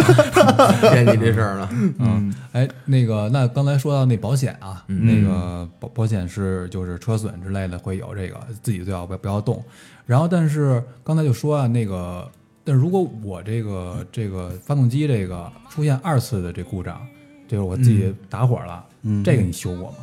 [0.92, 1.68] 惦记这事儿了。
[1.98, 9.62] 嗯，哎，那个，那刚才说到那保险啊，嗯那个保保险是就是车损之类的会有这个，自己最好不要不要动。
[10.06, 12.28] 然后，但是刚才就说啊，那个，
[12.62, 17.00] 但如果我这个这个发动机这个出现二次的这故障，
[17.48, 19.96] 就是我自己打火了，嗯这个你修过吗？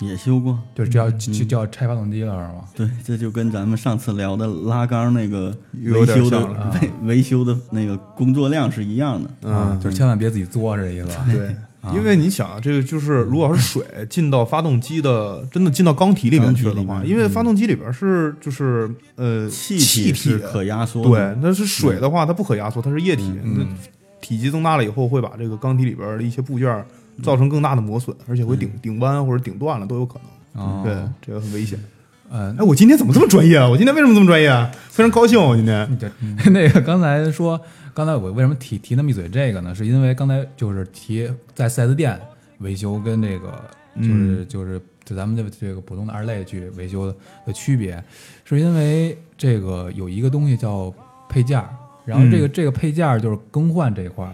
[0.00, 2.64] 也修过，就是就要就就要拆发动机了是吗？
[2.74, 9.30] 对，这就跟咱们上次聊的拉缸那个维修的维维修的那个工作量是一样的。
[9.42, 11.26] 嗯，就是千万别自己作是这意思吧？
[11.30, 11.54] 对，
[11.94, 20.38] 因为你想啊，这个就是如果要是水进到发动机的，真的进到缸体里面去了的话，因为发动机里边是就是呃气气体。
[20.38, 23.66] 可压缩，对，那是水的话，它不可压缩，它是液体，嗯那
[24.20, 26.84] 体积增大了以后，会把这个缸体里边的一些部件
[27.22, 30.64] 造成更大的磨损，而且会顶顶弯或者顶断了都有可能。
[30.64, 31.78] 哦对，这个很危险。
[32.32, 33.68] 嗯，哎，我今天怎么这么专业啊？
[33.68, 34.70] 我今天为什么这么专业啊？
[34.88, 35.98] 非常高兴，我今天。
[35.98, 36.10] 对，
[36.52, 37.60] 那个刚才说，
[37.92, 39.74] 刚才我为什么提提那么一嘴这个呢？
[39.74, 42.20] 是因为刚才就是提在四 S 店
[42.58, 43.60] 维修跟这个
[43.96, 48.02] 就是、就是就咱们这个这个普通的二类去维修的的区别，
[48.44, 50.92] 是因为这个有一个东西叫
[51.28, 51.68] 配件儿，
[52.04, 54.32] 然后这个、这个配件儿就是更换这一块儿，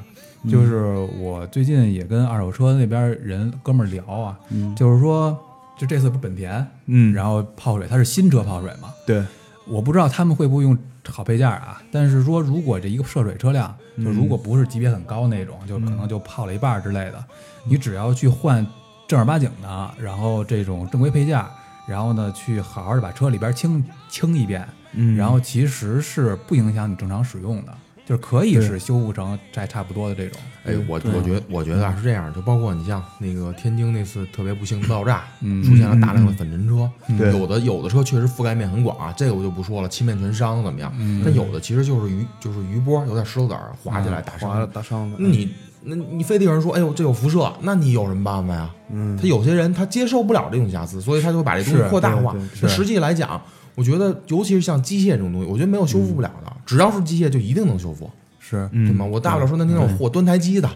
[0.49, 4.75] 就是我最近也跟二手车那边人哥们儿聊啊，嗯。
[4.77, 5.37] 就是说，
[5.77, 9.25] 就这次不是本田，嗯，然后泡水，它是新车泡水嘛，对，
[9.66, 10.77] 我不知道他们会不会用
[11.09, 17.25] 好配件儿啊，但是说如果这一个涉水车辆，就如果不是级别很高那种，就可能就泡了一半儿之类的，
[17.64, 18.66] 你只要去换
[19.07, 21.51] 正儿八经的，然后这种正规配件儿，
[21.87, 25.16] 然后呢去好好的把车里边清清一遍，嗯。
[25.16, 27.72] 然后其实是不影响你正常使用的，
[28.07, 30.40] 就是可以是修复成这差不多的这种。
[30.64, 35.62] 哎，我我觉得我觉得啊是这样，就包括你像那个天津那次特别不幸的爆炸，嗯。
[35.62, 36.88] 出现了大量的粉尘车，
[37.19, 37.37] 对。
[37.37, 40.92] 有的有的车确实覆盖面很广啊，这个我就不说了，漆面全伤怎么样？
[41.25, 44.66] 但有的其实就是余就是余波，有点石头子儿划起来打伤划了。
[44.69, 48.71] 打伤的，那你那你非得有人说，哎呦这有辐射，那你有什么办法呀？
[48.92, 49.16] 嗯。
[49.16, 52.35] 他有些人他接受不了这种瑕疵，所以他就会把这东西扩大化。
[52.69, 53.40] 实际来讲，
[53.77, 58.11] 我觉得尤其是像机械这种东西，我觉得没有修复不了的，只要是机械就一定能修复。
[58.41, 59.05] 是，嗯对吗？
[59.05, 60.69] 我大不了说难听点，我货端台机的，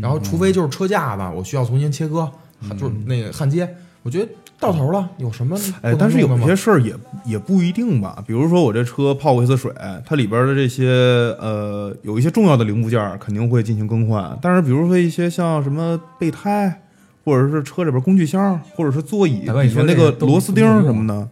[0.00, 2.30] 然后除非就是车架吧，我需要重新切割，
[2.78, 3.68] 就是那个焊接，
[4.02, 4.28] 我觉得
[4.58, 8.22] 到头了，有什么不哎，但是有些事儿也也不一定吧。
[8.26, 9.72] 比如说我这车泡过一次水，
[10.04, 10.86] 它里边的这些
[11.40, 16.82] 呃有一些重要的零部件儿肯定会进行更换，但是比如说一些像什么备胎，
[17.24, 21.28] 或者是车里边工具箱，或者是座椅你底下那个螺丝钉什么的，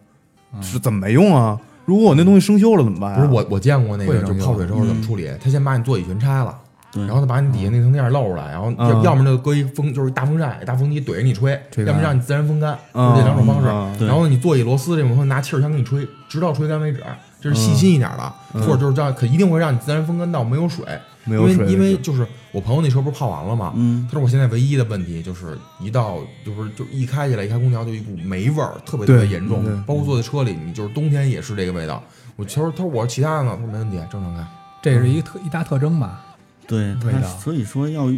[0.61, 1.59] 是怎么没用啊？
[1.85, 3.17] 如果我那东西生锈了怎么办、啊？
[3.17, 5.29] 不是我，我见过那个，会就泡水之后怎么处理？
[5.43, 6.57] 他先把你座椅全拆了，
[6.95, 14.07] 然后他把你底下那层垫儿露出来，然后要么就搁一风，就是大风扇、大风机怼着你吹，要么让你自然风干，就嗯这两种方式。
[14.07, 17.03] 然后，你座椅螺丝这种会拿气儿枪给你吹，直到吹干为止，
[17.43, 20.87] 这是细心一点的，或者就是这样，可一定会让你自然风干到没有水。
[21.25, 23.73] 没有水因为因为就是我朋友那车不是泡完了吗？
[23.77, 32.03] 嗯他说我现在唯一的问题就是一到就是就一开起来一开空调就一股霉味儿，特别特别严重，包括坐在车里，你就是冬天也是这个味道。
[32.35, 34.45] 我他说他说我其他的呢，他说没问题，正常开。
[34.83, 36.25] 这是一个特一大特征吧？
[36.67, 38.11] 对，它味道所以说要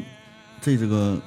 [0.63, 1.19] 这这个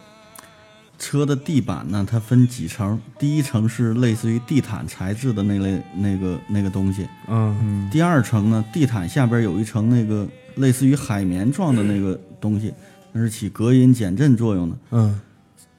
[1.07, 7.55] 车的地板呢，它分几层，第一层是类似于地毯材质的那类那个那个东西，嗯。
[7.61, 12.73] 嗯，第二层呢，地毯下边有一层那个类似于海绵状的那个东西，
[13.13, 14.77] 那是起隔音减震作用的。
[14.91, 15.17] 嗯。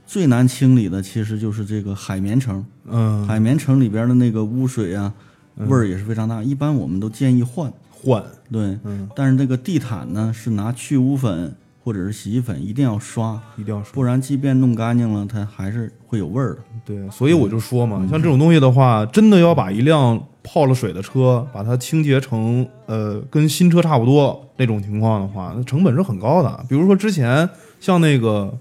[0.07, 5.13] 最难清理的其实就是这个海绵层，嗯，海绵层里边的那个污水啊，
[5.57, 6.43] 味儿也是非常大。
[6.43, 8.25] 一般我们都建议换，换。
[8.51, 8.79] 对。
[8.85, 9.07] 嗯。
[9.15, 11.55] 但是这个地毯呢，是拿去污粉
[11.89, 16.59] 或者是洗衣粉，一定要刷，一定要刷不然即便弄干净了，它还是会有味儿的。
[16.85, 26.63] 对，所以我就说嘛，像这种东西的话，真的要把一辆泡了水的车，把它清洁成呃跟新车差不多那种情况的话，那成本是很高的。
[26.69, 27.49] 比如说之前
[27.81, 28.55] 像那个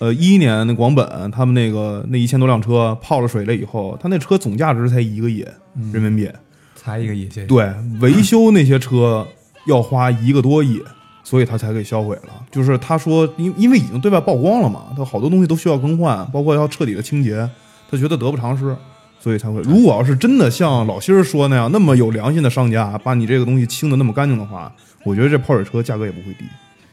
[0.00, 5.46] 呃一一年那广本他们那个那一千多辆车泡了水了以后，他那车总价值才一个亿
[5.92, 6.28] 人民币，
[6.74, 7.28] 才一个亿。
[7.46, 9.24] 对，维修那些车
[9.68, 10.82] 要花一个多亿。
[11.30, 17.48] 所以他才给销毁了，就是他说，因因为已经对外曝光了嘛，他好多东西都需要更换，包括要彻底的清洁，
[17.88, 18.76] 他觉得得不偿失，
[19.20, 19.60] 所以才会。
[19.62, 24.72] 如果要是真的像老心儿说那样，那么有良心的商家把你这个东西清的那么干净的话，
[25.04, 26.44] 我觉得这泡水车价格也不会低。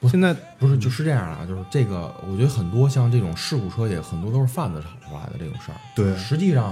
[0.07, 5.77] 现在不是，就是这样啊，就是这个，我觉得很多像这种事故车也很多都是贩子炒出来的这种事儿。
[5.95, 6.71] 对实际上，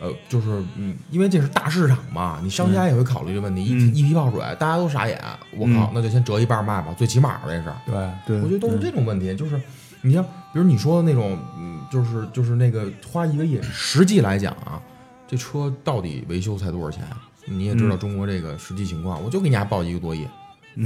[0.00, 3.62] 呃，就是嗯，因为这是大市场嘛，你商家也会考虑这问题。
[3.72, 5.20] 嗯一一批泡水，大家都傻眼，
[5.56, 7.72] 我靠嗯，那就先折一半卖吧，最起码的这是。
[7.86, 9.60] 对，对我觉得都是这种问题，就是
[10.02, 14.80] 你像，比如你说的那种，嗯，就是就是那个花一个亿，实际来讲啊，
[15.26, 17.22] 这车到底维修才多少钱啊？
[17.46, 20.26] 你也知道中国这个实际情况，我就给你家报一个多亿，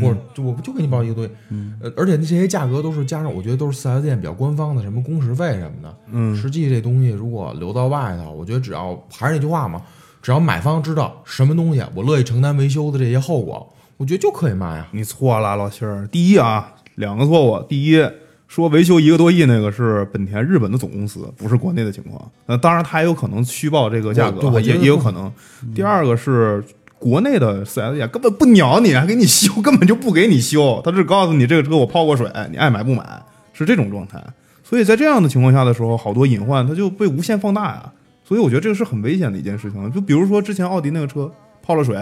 [0.00, 5.94] 或者就我就给你报一个多亿，嗯，呃，而且这些价格都是加上，我觉得都是四 S 店比较官方的，什么工时费什么的。
[6.12, 9.82] 嗯实际这东西如果流到外头，我觉得只要还是那句话嘛，
[10.22, 14.88] 只要买方知道什么东西，我乐意承担维修的这些后果，我觉得就可以卖啊。
[14.92, 16.08] 你错了，老七儿。
[16.10, 17.62] 第一啊，两个错误。
[17.68, 18.02] 第一，
[18.48, 22.30] 说维修一个多亿那个是本田日本的总公司，不是国内的情况。
[22.46, 25.32] 那当然，他也有可能虚报这个价格，也也有可能。
[25.74, 26.62] 第二个是
[27.02, 33.04] 国内的四 S 店根本不鸟你，还给你修， 根本就不给你修，他只告诉你这个车我泡过水，你爱买不买，
[33.52, 34.22] 是这种状态。
[34.62, 37.92] 所以在这样的情况下的时候，好多隐患它就被无限放大呀。
[38.24, 39.92] 所以我觉得这个是很危险的一件事情。
[39.92, 41.96] 就比如说之前奥迪那个车泡了水，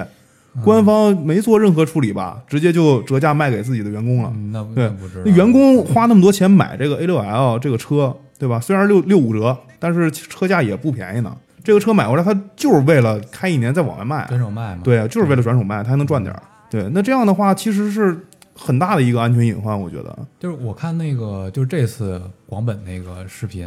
[0.62, 4.30] 官方没做任何处理吧，直接就折价卖给自己的员工了。
[4.34, 8.60] 嗯那不对员工花那么多钱买这个 A 六 L 这个车，对吧？
[8.60, 11.34] 虽然六六五折，但是车价也不便宜呢。
[11.62, 16.42] 这个车买回来，它就是为了开一年再往外卖，转手卖嘛，对啊，就是为了转手卖，它还能赚点儿。
[16.70, 18.18] 对，那这样的话，其实是
[18.54, 20.18] 很大的一个安全隐患，我觉得。
[20.38, 23.66] 就是我看那个，就是这次广本那个视频，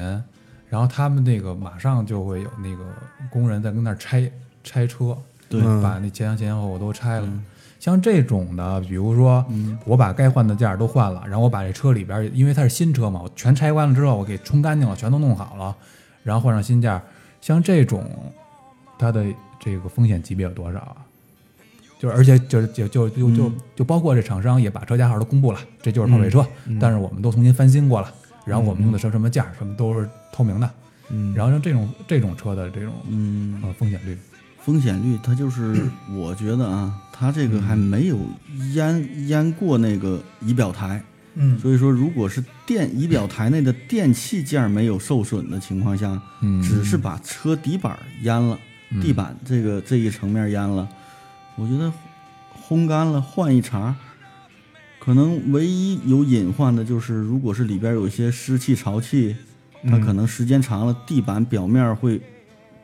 [0.70, 2.84] 然后他们那个马上就会有那个
[3.30, 4.32] 工人在跟那儿拆
[4.64, 5.18] 拆车，
[5.50, 7.28] 对嗯把那前前前后后都拆了。
[7.80, 9.46] 像这种的，比如说
[9.84, 15.76] 我把该换的件儿都换了，然后我把这车里边儿，因为它是新车嘛，我全拆完了之后，我给冲干净了，全都弄好了，
[16.24, 17.02] 然后换上新件儿。
[17.44, 18.10] 像这种，
[18.98, 19.26] 它的
[19.60, 20.96] 这个风险级别有多少啊？
[22.00, 26.48] 就是而且就就就就就就包括这厂商也把车架号都公布了，这就是泡水车，
[26.80, 28.10] 但是我们都重新翻新过了，
[28.46, 30.70] 然后我们用的什么什么件儿，什么都是透明的。
[31.10, 34.18] 嗯然后像这种这种车的这种嗯，呃风险率，
[34.62, 38.18] 风险率它就是，我觉得啊，它这个还没有
[38.74, 41.04] 淹淹过那个仪表台，
[41.36, 41.58] 嗯。
[41.60, 46.62] 所以说如果是电仪表台内的电器件没有受损的情况下，嗯。
[46.62, 48.60] 只是把车底板淹了，
[49.02, 50.88] 地板这个这一层面淹了，
[51.56, 51.92] 我觉得
[52.68, 53.96] 烘干了换一茬，
[55.00, 59.36] 可能唯一有隐患的就是，如果是里边有一些湿气潮气，
[59.86, 62.22] 它可能时间长了，地板表面会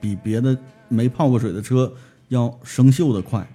[0.02, 0.58] 比别的
[0.90, 1.92] 没泡过水的车
[2.28, 3.48] 要生锈的快，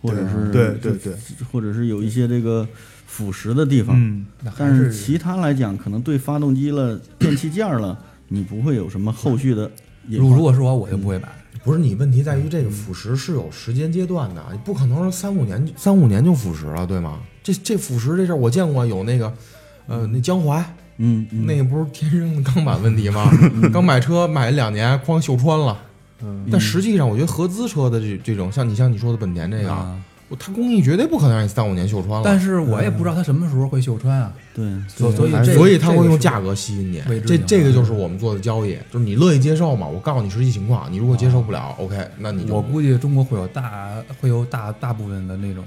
[0.00, 1.14] 或者是对对对，
[1.52, 2.66] 或者是有一些这个
[3.10, 4.24] 腐蚀的地方。
[4.56, 9.68] 但是其他来讲，可能对发动机了、 电器件了，你不会有什么后续的
[10.08, 10.36] 隐如患。
[10.36, 11.28] 如果是我，我就不会买。
[11.64, 17.18] 不是你问题在于这个腐蚀是有时间阶段的，你不可能说三五年三五年就腐蚀了，对吗？
[17.42, 19.32] 这这腐蚀这事儿我见过有那个，
[19.86, 20.64] 呃，那江淮
[20.98, 23.30] 嗯，嗯那个不是天生的钢板问题吗？
[23.72, 25.76] 刚买车买了两年，哐锈穿了。
[26.22, 29.98] 嗯但实际上，我觉得合资车的这这种，像你像你说的本田这个，啊
[30.30, 32.22] 我它工艺绝对不可能让你三五年锈穿了。
[32.24, 39.86] 但是我也不知道它什么时候会锈穿啊，对，所所以所以他会用价格吸引你这这个就是我们做的交易，就是你乐意接受嘛？
[39.86, 43.90] 我告诉你实际情况，你如果接受不了，OK，那你就我估计中国会有大
[44.20, 45.64] 会有大大部分的那种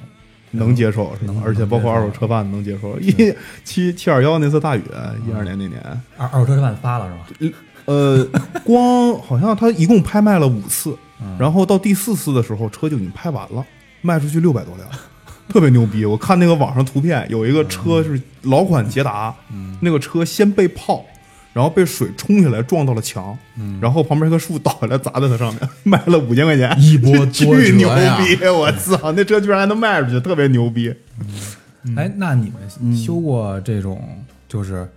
[0.51, 1.43] 能接受是吧能？
[1.43, 2.97] 而且包括二手车贩能接受。
[2.99, 3.33] 一
[3.65, 4.83] 七七二幺那次大雨，
[5.27, 5.81] 一二年那年，
[6.15, 7.57] 二二手车贩发了是吧？
[7.85, 8.25] 呃，
[8.63, 13.65] 光好像他一共拍卖了五次，嗯然后到第四次的时候，车就已经拍完了，
[14.03, 14.87] 卖出去六百多辆，
[15.49, 16.05] 特别牛逼。
[16.05, 19.33] 我看那个网上图片，有一个车是老款捷达，
[19.81, 21.03] 那个车先被泡。
[21.53, 23.37] 然后被水冲下来，撞到了墙，
[23.79, 27.87] 然后旁边一棵树倒下来砸在它上面，卖了五千块钱，一波巨牛
[28.17, 28.43] 逼！
[28.47, 30.91] 我操，那车居然还能卖出去，特别牛逼。
[31.95, 34.01] 哎，那你嗯们修过这种
[34.49, 34.89] 就是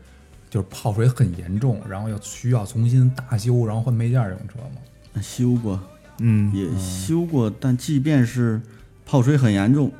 [0.49, 5.21] 就是泡水很严重，然后要需要重新大修，然后换配件儿这种车吗？
[5.21, 5.79] 修过，
[6.21, 8.59] 嗯也修过，但即便是
[9.07, 9.91] 泡水很严重，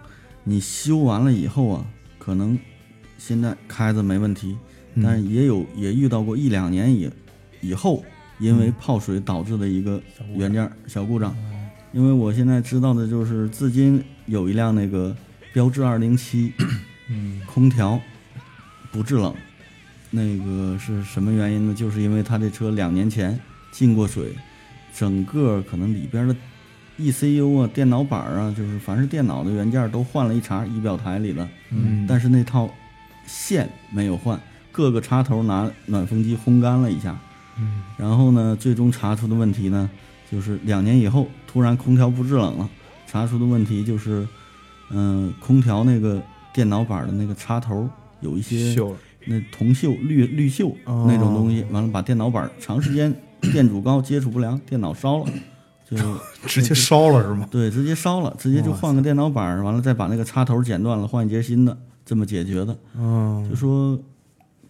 [0.43, 1.87] 你修完了以后啊，
[2.19, 2.59] 可能
[3.17, 4.57] 现在开着没问题，
[5.01, 7.09] 但是也有也遇到过一两年以
[7.61, 8.05] 以后，
[8.41, 10.03] 因为泡水导致的一个
[10.35, 11.35] 元件小故障。
[11.93, 15.17] 因为我现在知道的就是，至今有一辆那个
[15.55, 16.53] 标致二零七，
[17.09, 17.99] 嗯，空调
[18.91, 19.33] 不制冷，
[20.11, 21.75] 那个是什么原因呢？
[21.75, 23.39] 就是因为他这车两年前
[23.71, 24.35] 进过水，
[24.93, 26.37] 整个可能里边的
[26.99, 32.69] ECU 啊、电脑板啊，就是凡是电脑的元件都换了一茬，仪表台里的，嗯但是那套
[33.27, 34.41] 线没有换，
[34.73, 37.19] 各个插头拿暖风机烘干了一下，
[37.59, 39.89] 嗯然后呢，最终查出的问题呢，
[40.31, 42.69] 就是两年以后突然空调不制冷了，
[43.07, 44.27] 查出的问题就是，
[44.91, 46.23] 嗯、空调那个
[46.55, 47.89] 电脑板的那个插头
[48.21, 53.15] 有一些锈了那铜锈、绿绿锈哦那种东西，完了把电脑板长时间
[53.53, 55.27] 电阻高、接触不良，电脑烧了，
[55.89, 55.97] 就
[56.47, 57.47] 直接烧了是吗？
[57.51, 62.77] 对，直接烧了，直接就换个电脑板，完了再把那个插头剪断了，换一节新的，这么解决的。
[62.99, 63.99] 嗯，就说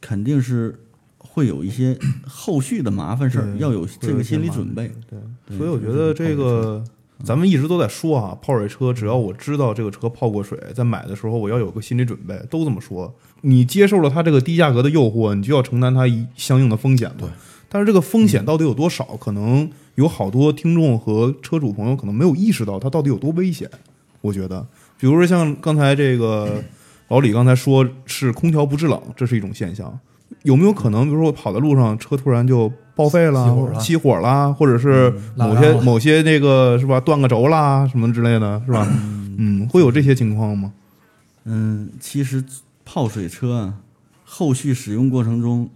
[0.00, 0.79] 肯定是
[1.16, 4.88] 会有一些后续的麻烦事儿，要有这个心理准备。
[5.09, 6.85] 对，对所以我觉得这个
[7.24, 13.14] 咱们一直都在说啊，泡水车，只要我知道这个车泡过水，在买的时候我要有个心理准备，都这么说。
[13.40, 17.16] 你接受了它这个低价格的诱惑，你就要承担它一相应的风险嘛。
[17.20, 17.29] 对。
[17.68, 19.05] 但是这个风险到底有多少？
[19.20, 23.68] 可能有好多听众和车主朋友可能没有意识到它到底有多危险。
[24.20, 24.66] 我觉得，
[24.98, 26.62] 比如说像刚才这个
[27.09, 29.98] 老李刚才说是空调不制冷，这是一种现象。
[30.42, 33.46] 有没有可能，比如说我跑在路上，车突然就报废了，
[33.79, 38.87] 熄火啦，或者是某些某些那个是吧，断个轴啦什么之类的，是吧？
[39.38, 40.72] 嗯，会有这些情况吗？
[41.44, 42.42] 嗯，其实
[42.85, 43.74] 泡水车啊，
[44.24, 45.68] 后续使用过程中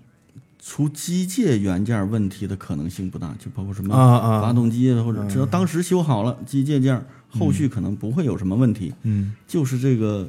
[0.62, 3.94] 出机械元件问题的可能性不大，就包括什么
[4.40, 8.92] 发动机或者只要当时修好了机械件，后续可能不会有什么问题。
[9.02, 10.28] 嗯就是这个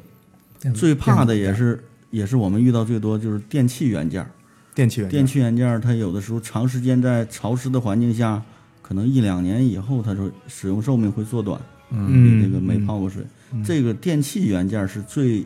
[0.74, 4.26] 最怕的也是也是我们遇到最多就是电器元件。
[4.74, 8.42] 电器元件电器元件儿它有的时候长时间在潮湿的环境下，
[8.80, 11.60] 可能一两年以后，它就使用寿命会缩短。
[11.94, 13.22] 嗯嗯比这个没泡过水，
[13.62, 15.44] 这个电器元件儿是最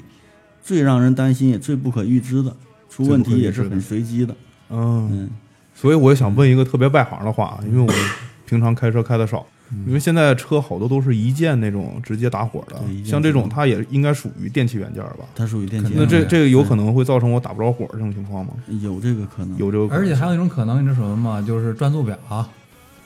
[0.63, 2.57] 最让人担心也最不可预知的，
[2.89, 4.33] 出问题也是很随机的。
[4.71, 5.31] 嗯，嗯，
[5.75, 7.93] 所以我也想问一个特别外行的话，因为我
[8.47, 9.45] 平常开车开的少，
[9.87, 15.25] 因为现在车好多都是一键那种直接打火的像这种它也应该属于电器元件吧？
[15.35, 18.53] 它属于电器那这这个有可能会造成我打不着火这种情况吗？
[18.81, 21.45] 有这个可能，有这个可能，而且还有一种可能，你知道什么吗？
[21.45, 22.17] 就是转速表，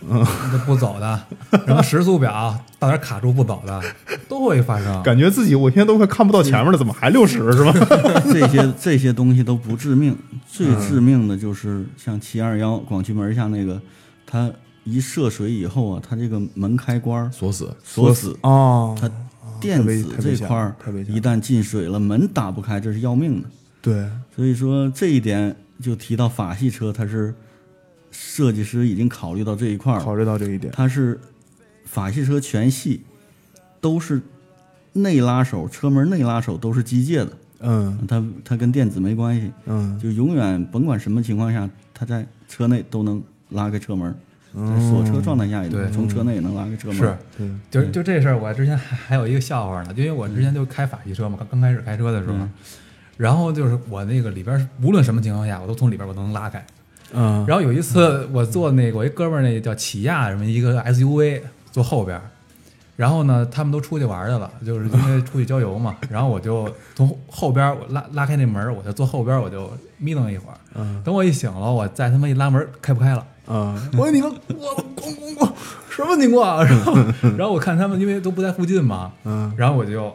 [0.08, 1.20] 嗯，这不走的，
[1.66, 3.80] 然后时速表到点卡住不走的，
[4.28, 5.02] 都会发生。
[5.02, 7.72] 感觉自己我现在都快看不到前面了，怎么还六十是吧？
[8.32, 10.16] 这些这些东西都不致命，
[10.52, 13.80] 最致命的就是像七二幺广渠门下那个，
[14.26, 19.08] 它一涉水以后啊，它这个门开关锁死，锁死，哦，它
[19.60, 20.74] 电子这块儿
[21.06, 23.48] 一旦进水了，门打不开，这是要命的。
[23.80, 27.34] 对，所以说这一点就提到法系车，它是
[28.10, 31.18] 设计师已经考虑到这一块儿，考虑到这一点，它是
[31.84, 33.02] 法系车全系
[33.80, 34.20] 都是
[34.92, 37.98] 内拉手，车门内拉手都是机械的，嗯。
[38.08, 39.98] 它它跟电子没关系，嗯。
[39.98, 45.82] 就永远甭管什么情况下，它在车内都能拉开车门，在嗯，锁车状态下也对。
[45.82, 46.96] 能从车内也能拉开车门。
[46.96, 47.16] 是，
[47.70, 52.50] 对，就就这事儿，我之前还还有一个笑话呢，就因为我之前就开法系车嘛，刚刚开始开车的时候，嗯。
[53.16, 56.64] 然后就是我那个里边无论什么情况下，我都从里边我都能拉开。
[57.12, 61.40] 嗯，然后有一次我坐那个我一哥们儿那个叫起亚什么一个 SUV
[61.70, 62.22] 坐后边儿，
[63.00, 71.02] 然后呢他们都出去玩去了，就是因为出去郊游嘛， 然后我就从后边我拉拉开那门，我就坐后边我就眯瞪一会儿，嗯。
[71.02, 73.26] 等我一醒了，我再他妈一拉门开不开了。
[73.46, 73.74] 嗯。
[73.96, 75.50] 我说你们，我咣咣咣，
[75.88, 76.62] 什么情况啊？
[76.68, 76.94] 然后，
[77.38, 79.50] 然后我看他们因为都不在附近嘛，嗯。
[79.56, 80.14] 然后我就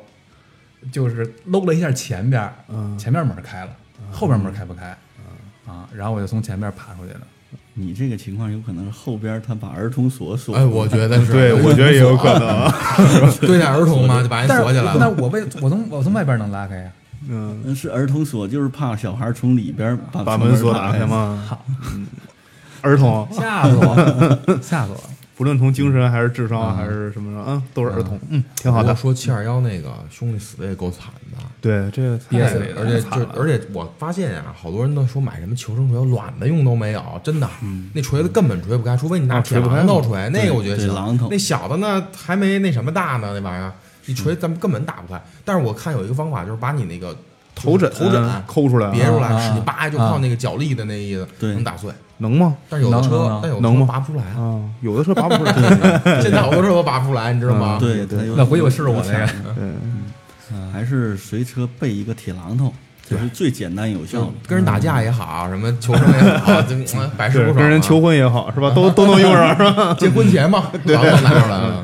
[0.92, 2.96] 就是搂了一下前边，嗯。
[3.00, 3.72] 前面门开了，
[4.12, 4.96] 后边门开不开，
[5.66, 7.22] 啊，然后我就从前边爬出去了。
[7.78, 10.56] 你这个情况有可能是后边他把儿童锁锁。
[10.56, 12.72] 哎，我觉得是，对，我觉得也有可能，
[13.42, 14.98] 对待儿童嘛，就把人锁起来了。
[14.98, 16.90] 那我为我从我从外边能拉开呀？
[17.28, 21.06] 嗯，那是儿童锁，就是怕小孩从里边把把门锁打打开？
[21.06, 21.44] 吗？
[21.48, 21.66] 好，
[22.82, 25.04] 儿童，吓死我，吓死我了。
[25.36, 28.96] 不论从精神还是智商还是什么上，嗯，都是儿童，嗯，挺好的。
[28.96, 37.50] 说七二幺那个兄弟死的也够惨的，对，这个憋死里而且惨了就而且我发现呀、好多人都说买什么求生锤，卵的用都没有，真的，
[37.94, 41.28] 那锤子根本锤不开，除非你拿铁榔头锤，那个我觉得行。
[41.30, 43.72] 那小的呢还没那什么大呢，那玩意儿。
[44.08, 45.20] 一锤咱们根本打不开。
[45.44, 47.18] 但是我看有一个方法，就是把你那个
[47.56, 51.90] 头枕头枕抠出来，别出来，啊使劲扒就靠那个脚力的那意思，能打碎。
[52.18, 52.56] 能吗？
[52.70, 54.24] 但是有的车但有的能吗车拔不出来。
[54.24, 55.52] 啊，有的车拔不出来。
[56.22, 57.78] 现在好多车都拔不出来，你知道吗？
[57.80, 59.28] 对，对那回去我试试我那个。
[59.56, 62.74] 对，还是随车备一个铁榔头，
[63.10, 64.28] 这是最简单有效的。
[64.48, 66.62] 跟人打架也好，什么求生也好，
[67.18, 67.60] 百试对，不爽啊。
[67.60, 68.72] 跟人求婚也好，是吧？
[68.74, 69.94] 都都能用上，是吧？
[70.00, 71.84] 结婚前嘛， 榔头拿出来了。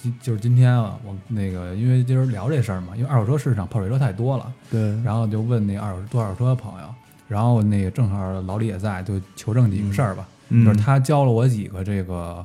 [0.00, 6.94] 今就是今天啊，我那个因为今儿聊这事儿嘛，因为二手车市场泡水车太多了，对，然后就问那二手多二手车的朋友，
[7.26, 10.26] 然后那个正好老李也在，就求证几个事儿吧。
[10.50, 12.44] 嗯就是他教了我几个这个，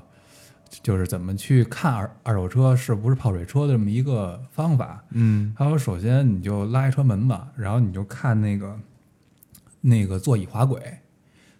[0.82, 5.01] 就是怎么去看二二手车是不是泡水车的这么一个方法。
[5.12, 8.76] 嗯他说，首先你就拉一车门吧，然后你就看那个
[9.80, 10.82] 那个座椅滑轨，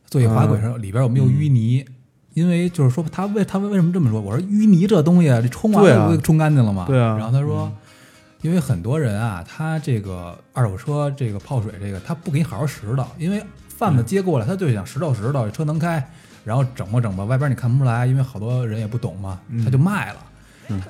[0.06, 1.86] 座椅滑轨上里边有没有淤泥。
[2.34, 4.20] 因为就是说他为他为什么这么说？
[4.20, 6.86] 我说淤泥这东西，这冲完了不就冲干净了吗？
[6.88, 7.72] 对啊然后他说，
[8.42, 16.04] 因为很多人啊，他这个二手车这个泡水这个，他不给你好好拾掇，因为贩子接过来，他就想拾掇拾掇，车能开，
[16.44, 20.20] 然后整吧整吧，外边你看不出来，因为好多人也不懂嘛，他就卖了。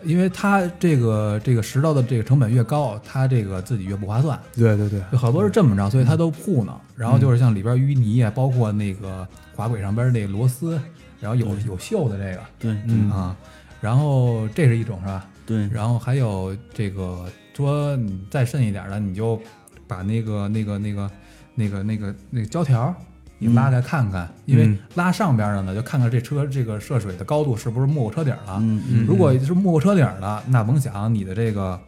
[0.04, 6.74] 因为他这个这个拾掇的这个成本越高，他这个自己越不划算，对对对，就好多是这么着，所以他都糊弄。
[6.96, 10.80] 然后就是像里边淤泥啊，包括那个滑轨上边那螺丝，
[11.24, 13.10] 然后有有锈的这个，对嗯。
[13.10, 13.36] 啊，
[13.80, 15.26] 然后这是一种是吧？
[15.46, 19.42] 对，然后还有这个说你再深一点的，你就
[19.88, 21.10] 把那个那个那个
[21.56, 22.94] 那个那个那个胶条
[23.38, 24.78] 你拉开看看，因为嗯。
[24.96, 28.58] 拉上边的呢，就看看这车这个涉水的高度是不是没过车顶了。
[28.60, 31.80] 嗯嗯，如果是没过车顶了，那甭想你的这个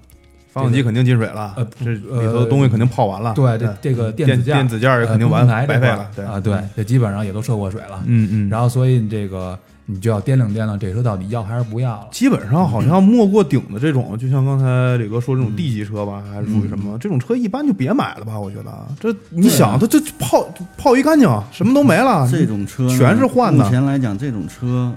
[0.56, 3.34] 发动机肯定进水了，呃这里头的东西肯定泡完了。
[3.34, 6.10] 对这这个电子件电子件也肯定完白费了。
[6.16, 8.02] 对啊，对，这基本上也都涉过水了。
[8.06, 12.08] 嗯嗯，然后所以你这个你就要掂量掂量这车到底要还是不要了。
[12.10, 16.98] 基本上好像没过顶的这种，就像刚才李哥说这种 D 级车吧，还是属于什么？
[17.00, 18.40] 这种车一般就别买了吧？
[18.40, 20.48] 我觉得这你想，它这泡
[20.78, 22.26] 泡一干净，什么都没了。
[22.32, 24.90] 这种车全是换的目前来讲，这种车，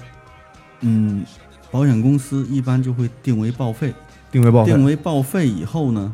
[0.82, 1.24] 嗯，
[1.72, 3.92] 保险公司一般就会定为报废。
[4.38, 4.72] 定位报废。
[4.72, 6.12] 定为报废以后呢，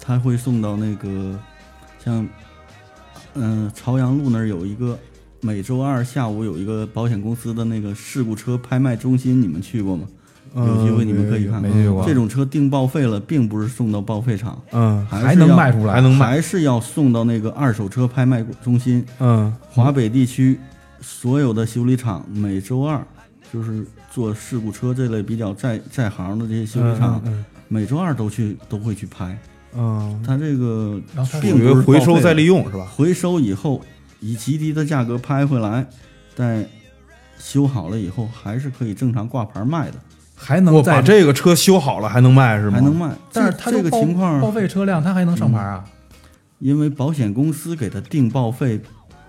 [0.00, 1.38] 他会送到那个
[2.02, 2.26] 像
[3.34, 4.98] 嗯、朝阳路那儿有一个
[5.40, 10.06] 每周二下午有一个保险公司的那个事故车拍卖中心，你们去过吗？
[10.54, 11.62] 有机会你们可以看。
[11.62, 16.26] 没去过这种车定报废了，并不是送到报废厂，嗯还是要卖出来，还能卖。
[16.26, 19.50] 还是要送到那个二手车拍卖中心，嗯。
[19.70, 20.60] 华北地区
[21.00, 23.02] 所有的修理厂每周二，
[23.50, 29.38] 就是做事故车这类比较在在行的这些修理厂，嗯每周二都去都会去拍。
[29.74, 31.00] 嗯，它这个
[31.40, 32.84] 并不是回收再利用是吧？
[32.94, 33.80] 回收以后
[34.20, 35.86] 以极低的价格拍回来，
[36.34, 36.68] 再
[37.38, 39.94] 修好了以后，还是可以正常挂牌卖的，
[40.34, 42.72] 还能再我把这个车修好了还能卖是吗？
[42.74, 43.10] 还能卖。
[43.32, 45.82] 但是这这个情况报废车辆，它还能上牌啊？
[46.58, 48.78] 因为保险公司给他定报废，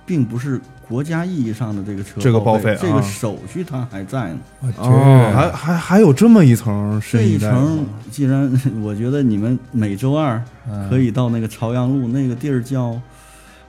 [0.05, 0.59] 并不是
[0.93, 4.39] 国家意义上的这个车这个报报废啊这个手续它还在呢。
[4.77, 8.47] 哦，还还还有这么一层这一层，既然
[8.83, 10.39] 我觉得你们每周二
[10.69, 12.95] 嗯可以到那个朝阳路那个地儿叫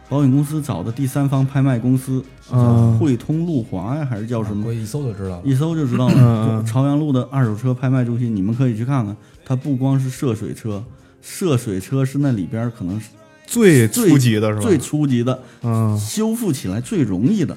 [0.06, 4.72] 保险公司找的第三方拍卖公司，叫嗯汇通路华呀，还是叫什么我？
[4.72, 5.42] 一搜就知道了。
[5.46, 6.62] 一搜就知道了。
[6.64, 9.16] 朝阳路的二手车拍卖中心，你们可以去看看。
[9.46, 10.84] 它不光是涉水车，
[11.22, 13.06] 涉水车是那里边可能是
[13.54, 14.60] 最最初级的是吧？
[14.60, 17.56] 最初级的，嗯，修复起来最容易的。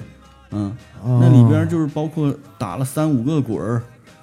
[0.50, 3.82] 嗯，哦那里边就是包括打了三五个滚儿，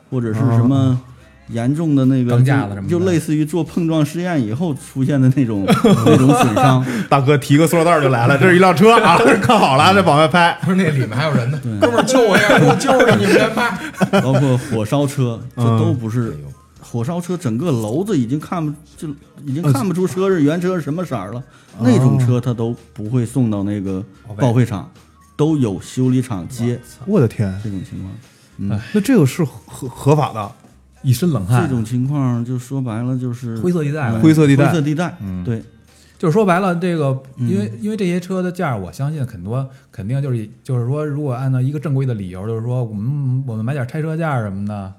[0.10, 1.00] 或者是什么
[1.50, 6.84] 严重的那个钢架子什么的就就类似于做碰撞试验以后出现的那种 那种损伤。
[7.08, 10.58] 大哥提个塑料袋就来了，这是一辆车啊，看好了，这往外拍。
[10.64, 14.20] 不是那里面还有人呢，哥们儿救我一下，给我救着，你们先拍。
[14.20, 16.36] 包括火烧车，这嗯都不是
[16.92, 19.08] 火烧车，整个楼子已经看不就
[19.46, 21.44] 已经看不出车是原车是什么色儿了。
[21.80, 24.04] 那种车他都不会送到那个
[24.38, 24.90] 报废厂，
[25.36, 28.80] 都有修理厂接我的天，这种情况。
[28.94, 30.52] 那这个是合合法的？
[31.02, 31.62] 一身冷汗。
[31.64, 35.62] 这种情况就说白了就是灰色地带呗灰色地带灰色地带，嗯对，
[36.18, 44.94] 就是说白了，这个嗯因为、因为这些车的价，我相信很多肯定就是就是说，如果按照一个正规的理由，就是说我们我们买点拆车价什么的，嗯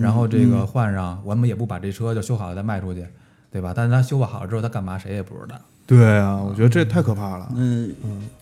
[0.00, 3.06] 然后这个换上，我们也不把这车就修好了再卖出去，
[3.50, 3.72] 对吧？
[3.74, 5.56] 但是他修不好了之后，他干嘛谁也不知道。
[5.86, 7.48] 对啊，我觉得这太可怕了。
[7.54, 7.94] 嗯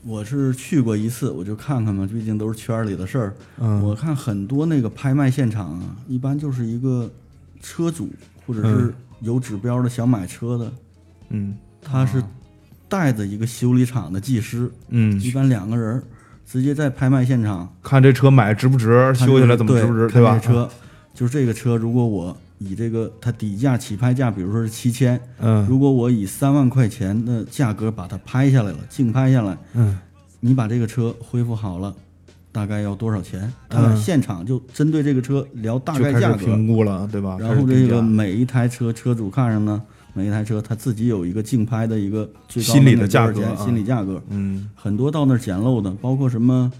[0.02, 3.34] 我是去过一次，我就看看嘛，毕竟都是圈儿里的事儿。
[3.58, 7.10] 嗯我看很多那个拍卖现场啊，一般就是一个
[7.60, 8.08] 车主
[8.46, 10.72] 或者是有指标的想买车的，
[11.28, 12.22] 嗯他是
[12.88, 16.02] 带着一个修理厂的技师，嗯，一般两个人儿
[16.46, 20.48] 直接在拍卖现场看这车买值不值，修起来怎么对值不值，对吧看这？
[20.48, 20.70] 车
[21.14, 29.98] 就是这个车，如果我以这个它底价起拍价，比如说是七千，嗯如果我以三万块钱的价格把它拍下来了，竞拍下来，嗯
[30.40, 31.94] 你把这个车恢复好了，
[32.50, 33.52] 大概要多少钱？
[33.68, 37.36] 他嗯现场就针对这个车聊大概价格，评估了，对吧？
[37.40, 39.80] 然后这个每一台车车主看上呢，
[40.12, 46.72] 每一台车他自己有一个竞拍的一个最高心理的价格啊心理价格，嗯很多到那儿捡漏的，包括什么，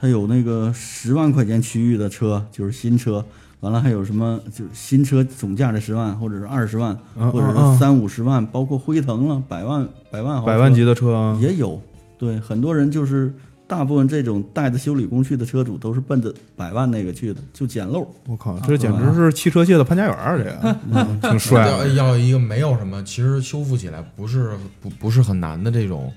[0.00, 3.24] 他有那个十万块钱区域的车，就是新车。
[3.62, 4.40] 完了还有什么？
[4.52, 11.80] 就是新车总价的十万，或者是二十万，嗯或者是三五十万，包括辉腾了，百万百万百万级的车啊，也有，
[12.18, 13.32] 对，很多人就是
[13.68, 18.04] 大部分这种带着修理工去的车主都是奔着百万那个去的，就捡漏。
[18.26, 21.86] 我靠，这简直是汽车界的潘家园儿，这个 挺帅 要。
[21.86, 24.50] 要一个没有什么，其实修复起来不是
[24.80, 26.12] 不不是很难的这种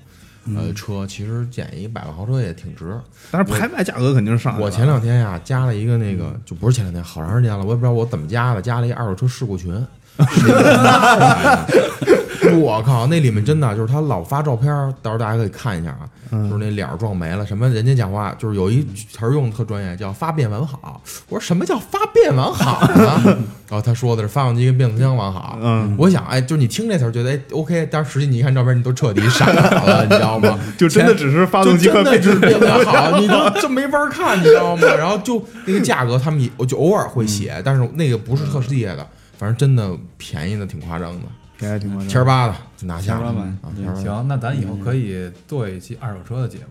[0.54, 2.94] 呃车，其实捡一百万豪车也挺值。
[3.30, 4.64] 但是拍卖价格肯定是上来了。
[4.64, 9.72] 我前两天呀加了一个那个，就不是前两天，好长时间了，我也不知道我怎么加的，加了一二手车事故群。
[12.58, 21.00] 我靠，那里面真的就是他老发照片儿，到时候大家可以看一下啊，就是那脸儿撞没了，什么人家讲话就是有一词儿用的特专业，叫发变完好。
[21.28, 23.22] 我说什么叫发变完好呢？
[23.68, 25.58] 然后他说的是发动机跟变速箱完好。
[25.60, 30.58] 嗯，我想，哎，就是你听这词儿觉得哎 OK，但是实际你一看照片，你都彻底傻了， 你知道吗？
[30.78, 34.86] 就真的只是发动机就真的快变是变得好，你都这没法看，你知道吗？
[34.96, 39.04] 然后就那个价格，他们也我就偶尔会写，但是那个不是特列的，
[39.36, 41.26] 反正真的便宜的挺夸张的，
[41.58, 42.08] 便宜挺夸张。
[42.08, 46.64] 千儿八的就拿下了千儿八百啊，千儿八行，那咱以后可以做一期二手车的节目，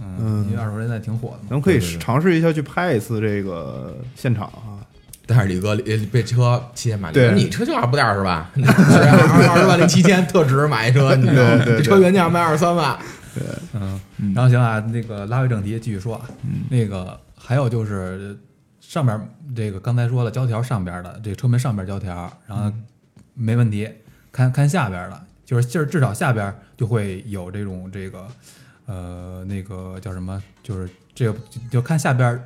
[0.00, 1.46] 嗯，嗯因为二手车现在挺火的嘛。
[1.50, 4.78] 咱们可以对对对尝试一下去拍一次这个现场啊。
[5.30, 8.50] 但是李哥李被车七千买，对你车就二不带是吧？
[8.56, 8.72] 你二
[9.50, 11.56] 二十万零七千特值买一车，你知道吗？
[11.56, 12.98] 对对对这车原价卖二十三万，
[13.74, 14.00] 嗯，
[14.34, 18.38] 然后行啊，那个拉回正题，继续说啊，嗯那个还有就是
[18.80, 19.20] 上边
[19.54, 22.72] 这个刚才说了，胶条上边的这个车门上边胶条，然后
[23.34, 23.86] 没问题，
[24.38, 28.24] 看看下边了，就是就是至少下边就会有这种这个
[28.86, 31.36] 呃那个叫什么，就是这个
[31.68, 32.40] 就看下边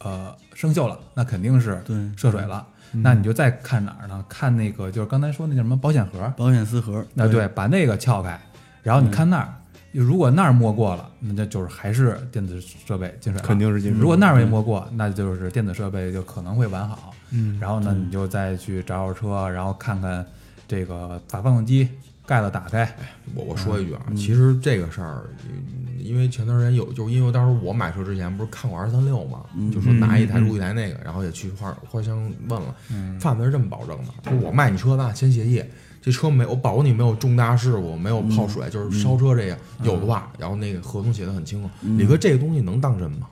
[0.00, 2.66] 呃生锈了，那肯定是对涉水了。
[2.92, 4.22] 那你就再看哪儿呢？
[4.28, 8.38] 看那个就是刚才说那叫什么保险盒，保险丝盒，那对，把那个撬开，
[8.82, 9.54] 然后你看那儿，
[9.92, 13.48] 如果那儿摸过了，那这就是还是电子设备进水了。
[13.48, 17.14] 肯定是进水如果那儿没摸过，那就是电子设备就可能会完好。
[17.30, 20.26] 嗯然后呢，你就再去找找车，然后看看
[20.70, 21.88] 这个把发动机
[22.24, 22.96] 盖子打开，
[23.34, 29.40] 我我说一句啊，其实这个事儿，嗯因为前段时间有，就是因为当时我买车之前不是看过二三六嘛，
[29.72, 32.72] 就说拿一台入一台那个，然后也去花花乡问了，
[33.18, 35.60] 范子是这么保证的，就是我卖你车吧签协议，
[36.00, 41.68] 这车没我保你没有重大事故，没有泡水，就是烧车这个有的话，然后那个合同写的很清楚。
[41.98, 43.26] 李哥，这个东西能当真吗？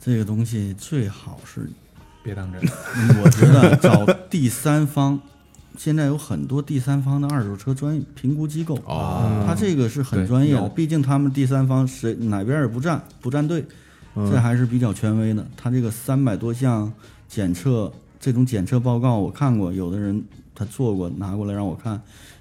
[0.00, 1.70] 这个东西最好是，
[2.22, 2.60] 别当真。
[2.96, 5.20] 嗯 我觉得找第三方，
[5.76, 13.64] 现在有很多第三方的二手车专业评估机构，哦，他这个是很专业的，毕竟他们第三方谁哪边也不站不站队，
[14.14, 15.44] 这还是比较权威的。
[15.56, 16.92] 他这个三百多项
[17.28, 20.22] 检测，这种检测报告我看过，有的人
[20.54, 22.00] 他做过拿过来让我看，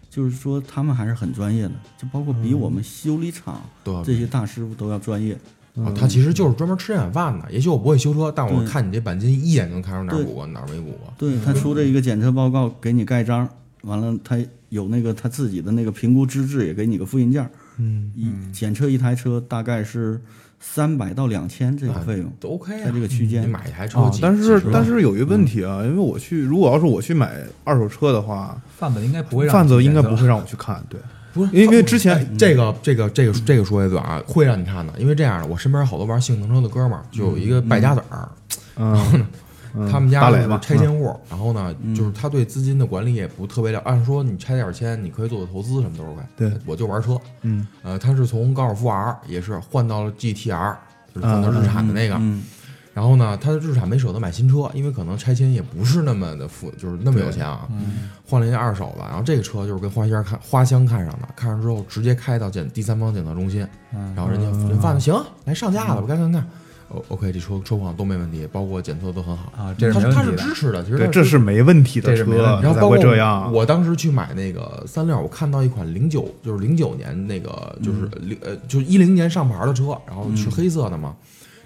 [0.09, 3.61] 就是说他们还是很专业的，就包括比我们修理厂
[4.05, 5.37] 这些大师傅都要专业。
[5.75, 7.51] 啊，他其实就是专门吃这碗饭的。
[7.51, 11.13] 也许我不会修车，但我看你这钣金一眼就能看出哪儿对补过哪儿没补过。
[11.17, 13.49] 对他出这一个检测报告，给你盖章，
[13.81, 14.37] 完了他
[14.69, 17.49] 有那个他自己的那个评估资质，也给你个复印件儿。
[17.77, 20.21] 嗯，一检测一台车大概是
[20.59, 30.99] 三百到两千这个费用，都 OK 啊，在这个区间你买一台车啊，但是但是有一个问题啊，因为我去，如果要是我去买二手车的话，贩子应该不会让贩子应该不会让 我去看，对，
[31.33, 38.29] 不是，因为之前哎这个这个这个这个说一嘴啊，会让你看的，因为这样的，我身边好多玩性能车的哥们儿，就有一个败家子儿，
[38.77, 39.25] 嗯，
[39.75, 40.29] 嗯他们家
[40.59, 43.79] 拆迁户，然后呢，就是他对资金的管理也不特别了。
[43.79, 46.25] 按说你拆点钱，你可以做做投资，什么都是可以。
[46.37, 50.75] 对我就玩车，嗯呃，他是从高尔夫 R 也是换到了 GTR，
[51.15, 52.15] 就是换到日产的那个。
[52.19, 52.43] 嗯，
[52.93, 57.67] 然后呢，他的日产没舍得买新车，因为可能拆迁也不是那么的富，就是那么有钱啊。
[58.25, 63.67] 换了一辆二手的，然后这个车就是跟花香看花香看上的，看上之后直接开到检第三方检测中心，
[64.15, 65.15] 然后人家人贩子行，
[65.45, 66.47] 来上架了，我看看看。
[66.89, 73.51] O，OK，这车车况都没问题，包括检测都很好啊这是他他是支持的，其实对，这是没问题的车，然后包括这样。
[73.51, 81.15] 我当时去买那个三六，我看到一款零九，就是零九年那个，就是零、呃，就是一零年上牌的车，然后是黑色的嘛。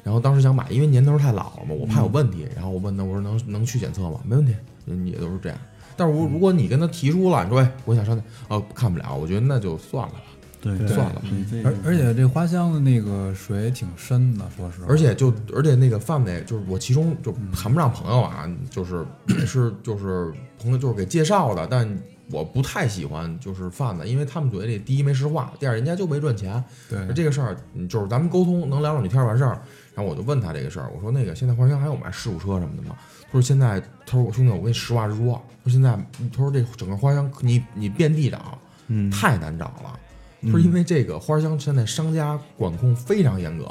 [0.07, 2.47] 然后当时想买，因为年头太老了嘛，我怕有问题。
[2.55, 4.21] 然后我问他，我说能能去检测吗？
[4.23, 4.55] 没问题，
[4.85, 5.57] 嗯，也都是这样。
[5.97, 10.21] 但是我如果你跟他提出了，你说哎，我想上，呃，看不了，我觉得那就算了吧。
[10.61, 11.21] 对，算了吧
[11.65, 14.87] 而而且这花香的那个水挺深的，说实话。
[14.87, 21.85] 而且就而且那个范围，就是我其中就谈不上朋友啊，就是也是就是朋友就是给介绍的，但
[22.29, 26.63] 我不太喜欢就是贩子，因为他们嘴里第一没实话，第二人家就没赚钱。
[26.89, 29.61] 对这个事儿嗯就是咱们沟通能聊两句天儿完事儿。
[29.95, 32.95] 然后我就问他这个事儿，我说那个现在花乡还有卖事故车什么的吗？
[33.25, 35.97] 他说现在，他说我兄弟，我跟你实话实说，说现在
[36.31, 39.99] 他说这整个花乡你你遍地找，嗯太难找了。
[40.43, 43.65] 他说因为这个花乡现在商家管控非常严格，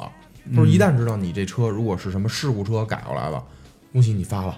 [0.49, 3.41] 他说一旦知道你这车如果是什么事故车改过来了，
[3.93, 4.57] 恭喜你发了，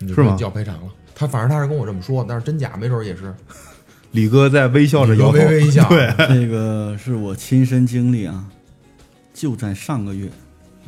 [0.00, 0.92] 你就是吗要赔偿了。
[1.18, 3.34] 他反正他是跟我这么说，但是真假没准儿也是
[4.12, 5.88] 李哥在微笑着摇头，微微一笑。
[5.88, 8.46] 对， 那个是我亲身经历啊，
[9.32, 10.30] 就在上个月，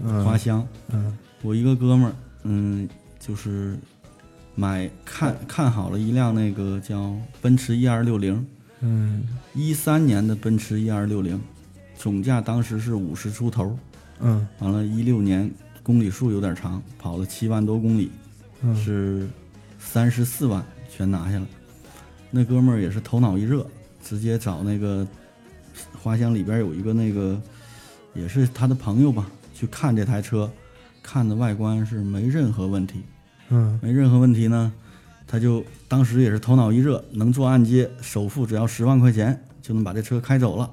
[0.05, 2.13] 嗯花乡，嗯我一个哥们儿，
[2.43, 3.77] 嗯，就是
[4.55, 8.47] 买看看好了一辆那个叫奔驰 E 二六零，
[8.81, 11.41] 嗯一三年的奔驰 E 二六零，
[11.97, 13.79] 总价当时是五十出头，
[14.21, 15.51] 嗯完了，一六年
[15.83, 18.11] 公里数有点长，跑了七万多公里，
[18.63, 19.29] 嗯是
[19.91, 20.63] 三十四万
[20.95, 21.47] 全拿下了。
[22.31, 23.67] 那哥们儿也是头脑一热，
[24.05, 25.07] 直接找那个
[26.03, 27.41] 花乡里边有一个那个，
[28.13, 30.51] 也是他的朋友吧，去看这台车，
[31.03, 33.03] 看的外观是没任何问题，
[33.49, 34.71] 嗯没任何问题呢，
[35.27, 40.71] 他就当时也是头脑一热，能做按揭，首付只要十万块钱就能把这车开走了，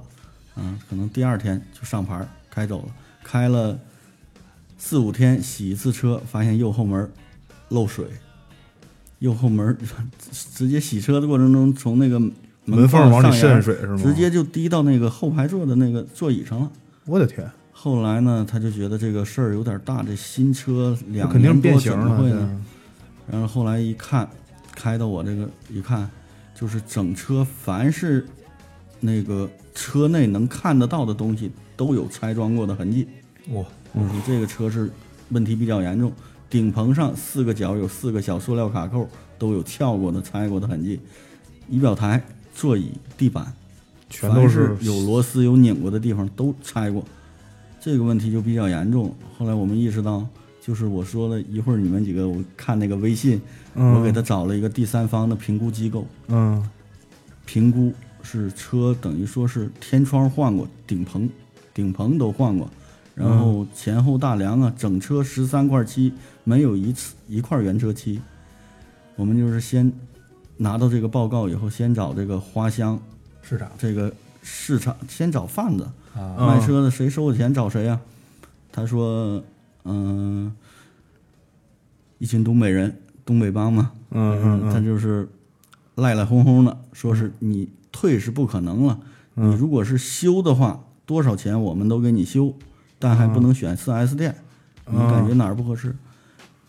[0.56, 2.94] 啊，可能第二天就上牌开走了，
[3.24, 3.78] 开了
[4.76, 7.10] 四五天洗一次车，发现右后门
[7.70, 8.06] 漏水，
[9.20, 9.76] 右后门
[10.54, 12.18] 直接洗车的过程中从那个
[12.64, 14.02] 门缝往里渗水是吗？
[14.02, 16.70] 直接就滴到那个后排座的那个座椅上了。
[17.04, 22.62] 我的天，后来呢，他就觉得这个事儿有点大，这新车那肯定两年多变形了会呢？
[23.30, 24.28] 然后后来一看，
[24.74, 26.10] 开到我这个一看，
[26.54, 28.26] 就是整车凡是
[29.00, 33.06] 那个车内能看得到的东西都有拆装过的痕迹。
[33.50, 33.64] 哇，
[33.94, 34.90] 就是这个车是
[35.28, 36.12] 问题比较严重，
[36.48, 41.00] 顶棚上四个角有四个小塑料卡扣都有撬过的、拆过的痕迹，
[41.68, 42.22] 仪表台、
[42.54, 43.52] 座椅、地板
[44.08, 47.04] 全都是有螺丝有拧过的地方都拆过，
[47.80, 49.14] 这个问题就比较严重。
[49.36, 50.24] 后来我们意识到，
[50.60, 53.40] 就是我说了一会儿你们几个，我看那个微信，
[53.74, 56.64] 嗯我给他找了一个第三方的评估机构，嗯
[57.44, 57.92] 评估
[58.22, 61.28] 是车等于说是天窗换过，顶棚
[61.74, 62.70] 顶棚都换过，
[63.16, 66.12] 然后前后大梁啊，整车十三块漆，
[66.44, 68.20] 没有一次一块原车漆。
[69.16, 69.90] 我们就是先
[70.58, 73.00] 拿到这个报告以后，先找这个花乡
[73.40, 73.70] 市场。
[73.78, 74.12] 这个
[74.42, 77.98] 市场先找贩子，啊，嗯卖车的谁收的钱找谁呀、
[78.70, 79.42] 他说，
[79.84, 80.54] 嗯、
[82.18, 84.72] 一群东北人，东北帮嘛，嗯嗯嗯。
[84.72, 85.26] 他就是
[85.94, 89.00] 赖赖哄哄的，说是你退是不可能了，
[89.36, 89.50] 嗯。
[89.50, 92.52] 你如果是修的话，多少钱我们都给你修，
[92.98, 94.34] 但还不能选 4S 店，
[94.90, 95.94] 你感觉哪儿不合适，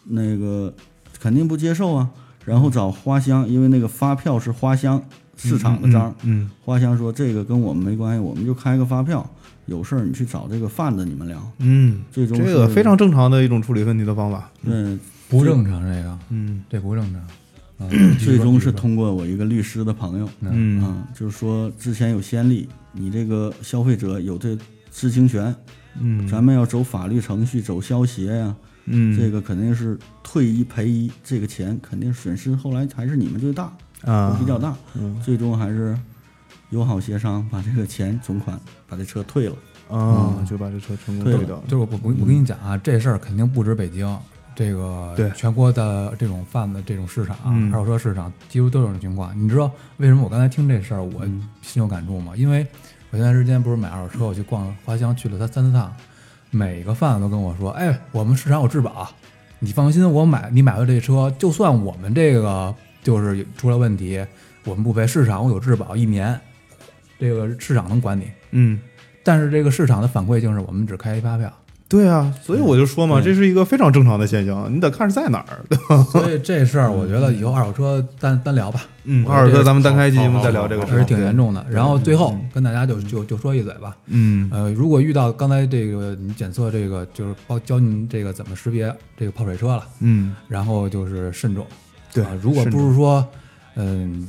[0.03, 0.73] 那个
[1.19, 2.09] 肯定不接受啊。
[2.45, 5.03] 然后找花香，因为那个发票是花香
[5.36, 9.30] 市场的章，嗯花香说这个跟我们没关系，我们就开个发票，
[9.65, 11.51] 有事儿你去找这个贩子你们聊。
[11.59, 14.49] 嗯，最终这个非常正常的一种处理问题的方法。
[14.63, 14.97] 嗯，
[15.28, 17.21] 不正常这个，嗯这不正常。
[17.78, 17.86] 啊
[18.17, 24.57] 最终是通通过我一个律师的朋友，嗯啊，就是说之前有先例，你这个消费者有这
[24.89, 25.53] 知情权，
[25.99, 29.17] 嗯，咱们要走法律程序，走消协呀、嗯。
[29.17, 33.71] 这个肯定是退一赔一，这个钱肯定损失后来还是你们最大，
[34.03, 34.37] 啊。
[34.39, 35.19] 比较大，嗯。
[35.21, 35.97] 最终还是
[36.69, 39.55] 友好协商把这个钱存款把这车退了。
[39.89, 41.63] 啊，就把这车成功退掉了。
[41.65, 44.05] 就是我我我跟你讲啊，这事儿肯定不止北京，
[44.53, 45.31] 这个对。
[45.31, 47.73] 全国的这种贩子这种市场，嗯。
[47.73, 49.31] 二手车市场几乎都有这种情况。
[49.41, 51.47] 你知道为什么我刚才听这事儿我嗯。
[51.61, 52.33] 心有感触吗？
[52.35, 52.67] 因为
[53.10, 55.95] 我前段时间不是买二手车，我去逛花乡去了他三四趟，
[56.51, 59.10] 每个贩子都跟我说：“哎，我们市场有质保，
[59.60, 64.26] 你放心，我买你买的这车，就算我们这个就是出了问题，
[64.66, 66.38] 我们不赔，市场我有质保一年，
[67.18, 68.80] 这个市场能管你。”嗯，
[69.24, 71.51] 但是这个市场的反馈就是我们只开一发票。
[71.89, 75.59] 对啊，所以我就说嘛，对这是一个非常正常的现象，你得看是在哪儿。
[75.69, 76.03] 对吧？
[76.11, 81.65] 所以这事儿，我觉得以后二手车单单聊吧，嗯，二手车咱们单开期节目再聊这个事儿，挺严重的。
[81.69, 84.49] 然后最后嗯跟大家就就就说一嘴吧，嗯。
[84.51, 91.65] 呃，如果遇到刚才这个你检测这个，就是包教您这个怎么识别这个泡水车了，嗯，然后就是慎重。
[92.13, 93.39] 对啊，如果不是说，嗯、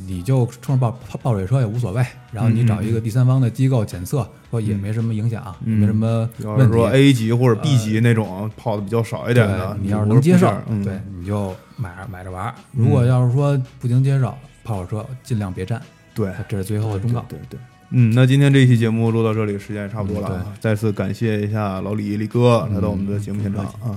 [0.06, 6.44] 你就冲着泡泡泡水车也无所谓，然后你找一个第三方的机构检测，说也没什么影响，没什么问题。
[6.44, 10.52] 要是说 A 级或者 B 级那种泡的比较少一点的，你要是能接受
[10.84, 12.54] 对，你就买着买着玩儿。
[12.72, 14.34] 如果要是说不能接受，
[14.64, 15.80] 泡水车尽量别占，
[16.14, 17.24] 对这是最后的忠告。
[17.28, 17.58] 对对。
[17.90, 20.46] 嗯，那今天这一期节目录到这里，时间也差不多了。
[20.60, 23.96] 再次感谢一下老李李哥来到我们的节目现场啊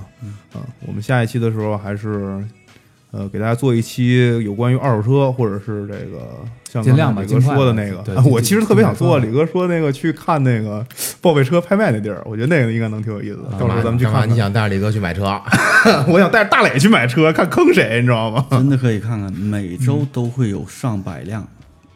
[0.54, 0.64] 啊！
[0.86, 2.42] 我们下一期的时候还是
[3.12, 6.28] 呃给大家做一期有关于二手车或者是这个
[6.70, 9.18] 像尽量吧刚才李哥说的那个 我其实特别想做。
[9.18, 10.84] 李哥说那个去看那个
[11.20, 13.50] 报废车拍卖那地儿，我觉得那个应该能挺有意思的。
[13.58, 14.34] 到时候咱们去干嘛看看。
[14.34, 15.40] 你想带着李哥去买车？
[16.08, 18.46] 我想带着大磊去买车，看坑谁，你知道吗？
[18.50, 21.46] 真的可以看看，每周都会有上百辆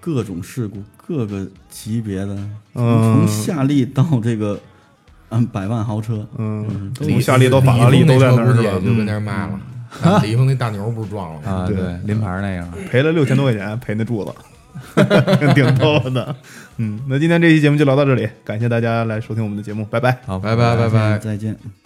[0.00, 2.36] 各种事故，各个级别的，
[2.74, 4.60] 嗯从夏利到这个
[5.30, 8.54] 嗯百万豪车，嗯，从夏利到法拉利都在那儿？
[8.80, 9.60] 就跟那儿嗯卖了。
[10.02, 11.50] 啊李易峰那大牛不是撞了吗？
[11.50, 12.88] 啊，对对，临牌那个。
[12.88, 14.32] 赔了六千多块钱，赔那柱子，
[15.54, 16.34] 挺逗的。
[16.78, 20.18] 嗯，那今天这期节目就聊到这里，感谢大家来收听我们的节目，拜拜。
[20.26, 21.18] 好，拜拜拜拜。
[21.18, 21.56] 再见。“